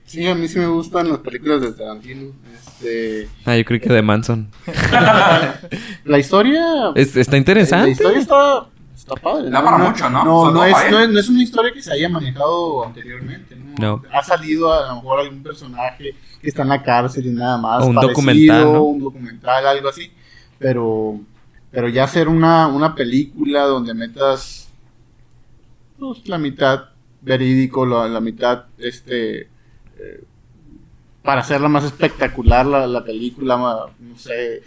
[0.06, 2.32] Sí, a mí sí me gustan las películas de Tarantino.
[2.56, 4.48] Este, Ah, yo creo que de Manson.
[6.04, 6.64] la historia...
[6.94, 7.90] Es- está La interesante.
[7.90, 8.66] historia está,
[9.04, 9.50] está padre.
[9.50, 10.24] Da para mucho, ¿no?
[10.24, 13.56] No, no, es, no, es, no es una historia que se haya manejado anteriormente.
[13.56, 13.74] ¿no?
[13.78, 14.02] No.
[14.12, 17.82] Ha salido a lo mejor algún personaje que está en la cárcel y nada más.
[17.82, 18.82] O un parecido, documental, ¿no?
[18.82, 20.10] Un documental, algo así.
[20.58, 21.20] Pero,
[21.70, 24.68] pero ya hacer una, una película donde metas
[25.98, 26.84] pues, la mitad
[27.20, 29.42] verídico, la, la mitad este
[29.98, 30.24] eh,
[31.22, 33.56] para hacerla más espectacular la, la película,
[33.98, 34.62] no sé, eh,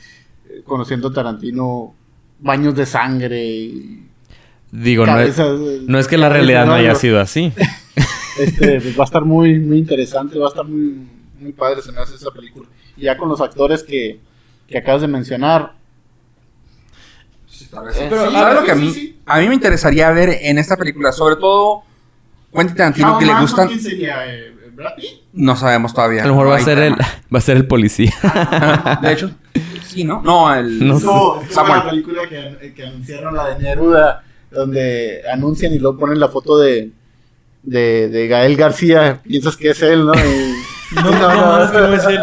[0.66, 1.94] conociendo a Tarantino,
[2.40, 4.07] baños de sangre y
[4.84, 5.38] Digo, no es,
[5.88, 7.52] no es que la realidad no haya sido así.
[8.38, 11.08] Este, pues va a estar muy, muy interesante, va a estar muy,
[11.40, 12.70] muy padre se me hace esa película.
[12.96, 14.20] Y ya con los actores que,
[14.68, 15.74] que acabas de mencionar.
[17.50, 19.20] Eh, Pero, sí, ¿sabes lo sí, que a mí, sí.
[19.26, 21.12] a mí me interesaría ver en esta película?
[21.12, 21.82] Sobre todo,
[22.54, 23.68] Quentin Tarantino, Charles que le gustan...
[23.70, 24.32] ¿Quién sería?
[24.32, 25.24] Eh, ¿Brad Pitt?
[25.34, 26.24] No sabemos todavía.
[26.24, 26.94] A lo mejor va a ser el,
[27.34, 28.14] va a ser el policía.
[29.02, 29.32] De hecho,
[29.84, 30.22] sí, ¿no?
[30.22, 30.88] No, el...
[30.88, 31.08] No sé.
[31.08, 35.98] No, es como la película que, que anunciaron la de Neruda, donde anuncian y luego
[35.98, 36.92] ponen la foto de,
[37.64, 39.22] de, de Gael García.
[39.24, 40.14] Piensas que es él, ¿no?
[40.14, 40.54] Y-
[40.96, 42.20] No, no, no, es que no es él.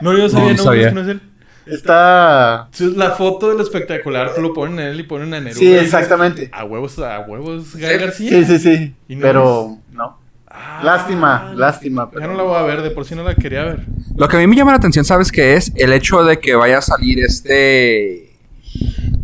[0.00, 0.82] No, yo sabía, No, no, sabía.
[0.82, 1.20] es que no es él.
[1.66, 2.68] Está.
[2.96, 5.58] La foto del espectacular lo ponen en él y ponen a Neruda.
[5.58, 6.48] Sí, y dices, exactamente.
[6.52, 8.30] A huevos, a huevos, Gael Sí, García.
[8.30, 8.94] Sí, sí, sí.
[9.08, 10.18] Y no Pero no.
[10.48, 12.10] Ah, Lástima, lástima.
[12.18, 13.80] Ya no la voy a ver, de por sí no la quería ver.
[14.16, 15.70] Lo que a mí me llama la atención, ¿sabes qué es?
[15.76, 18.29] El hecho de que vaya a salir este...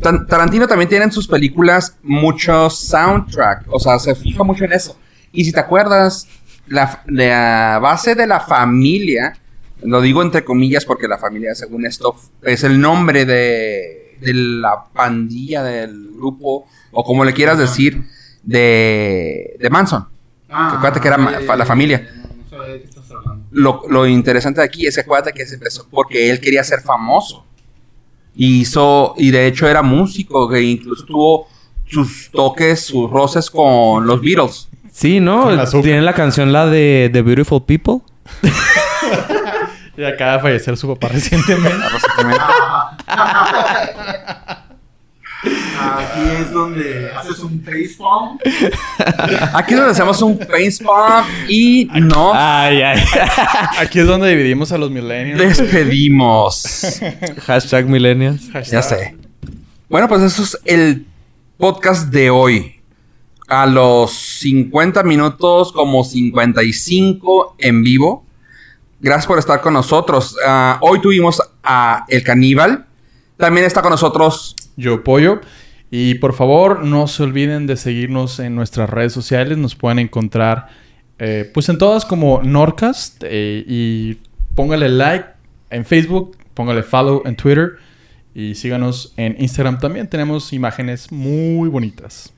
[0.00, 4.98] Tarantino también tiene en sus películas mucho soundtrack, o sea, se fija mucho en eso.
[5.32, 6.28] Y si te acuerdas,
[6.66, 9.36] la, la base de la familia,
[9.82, 14.84] lo digo entre comillas porque la familia, según esto, es el nombre de, de la
[14.92, 18.04] pandilla, del grupo, o como le quieras decir,
[18.42, 20.06] de, de Manson.
[20.48, 22.08] Ah, acuérdate que era fa- la familia.
[22.14, 23.44] No, no sabía de qué estás hablando.
[23.50, 26.80] Lo, lo interesante de aquí es que acuérdate que se empezó porque él quería ser
[26.82, 27.45] famoso.
[28.36, 31.48] Y hizo, y de hecho era músico, que incluso tuvo
[31.86, 34.68] sus toques, sus roces con los Beatles.
[34.92, 35.44] Sí, ¿no?
[35.44, 35.84] Con azúcar.
[35.84, 38.00] Tiene la canción la de The Beautiful People.
[39.98, 41.88] Y acaba de fallecer su papá recientemente.
[41.88, 42.44] Recientemente.
[45.86, 48.38] Aquí es donde haces un facepalm.
[49.54, 53.02] Aquí es donde hacemos un facepalm y nos Ay, ay.
[53.78, 55.58] Aquí es donde dividimos a los millennials.
[55.58, 56.64] despedimos.
[57.46, 58.50] Hashtag millennials.
[58.52, 58.72] Hashtag.
[58.72, 59.16] Ya sé.
[59.88, 61.06] Bueno, pues eso es el
[61.56, 62.72] podcast de hoy.
[63.48, 68.26] A los 50 minutos, como 55 en vivo.
[68.98, 70.36] Gracias por estar con nosotros.
[70.44, 72.86] Ah, hoy tuvimos a El Caníbal.
[73.36, 74.56] También está con nosotros.
[74.76, 75.40] Yo Pollo.
[75.90, 79.56] Y por favor, no se olviden de seguirnos en nuestras redes sociales.
[79.58, 80.68] Nos pueden encontrar
[81.18, 83.22] eh, pues en todas como Norcast.
[83.26, 84.18] eh, y
[84.54, 85.26] póngale like
[85.70, 87.76] en Facebook, póngale follow en Twitter.
[88.34, 90.08] Y síganos en Instagram también.
[90.08, 92.32] Tenemos imágenes muy bonitas.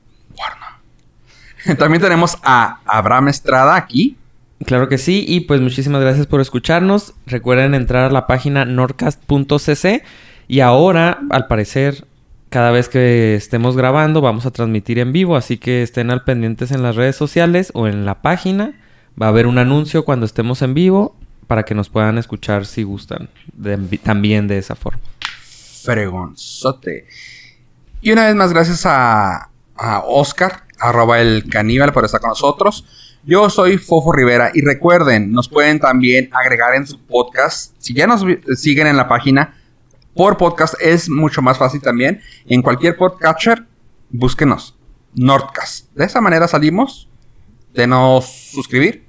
[1.79, 4.17] También tenemos a Abraham Estrada aquí.
[4.65, 7.15] Claro que sí, y pues muchísimas gracias por escucharnos.
[7.27, 10.03] Recuerden entrar a la página nordcast.cc
[10.49, 12.07] y ahora, al parecer,
[12.51, 16.71] cada vez que estemos grabando vamos a transmitir en vivo, así que estén al pendientes
[16.71, 18.73] en las redes sociales o en la página.
[19.21, 22.83] Va a haber un anuncio cuando estemos en vivo para que nos puedan escuchar si
[22.83, 23.29] gustan
[24.05, 25.01] también de esa forma.
[25.83, 27.07] Fregonzote.
[28.01, 32.85] Y una vez más, gracias a, a Oscar, arroba el caníbal, por estar con nosotros.
[33.25, 37.75] Yo soy Fofo Rivera y recuerden, nos pueden también agregar en su podcast.
[37.79, 39.57] Si ya nos vi- siguen en la página,
[40.19, 42.21] por podcast es mucho más fácil también.
[42.49, 43.65] En cualquier podcatcher,
[44.11, 44.77] búsquenos.
[45.15, 45.93] Nordcast.
[45.95, 47.09] De esa manera salimos.
[47.73, 49.07] Denos suscribir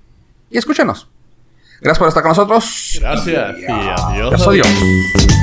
[0.51, 1.09] y escúchenos.
[1.81, 2.99] Gracias por estar con nosotros.
[3.01, 4.01] Gracias y adiós.
[4.03, 4.47] Adiós.
[4.47, 5.38] adiós.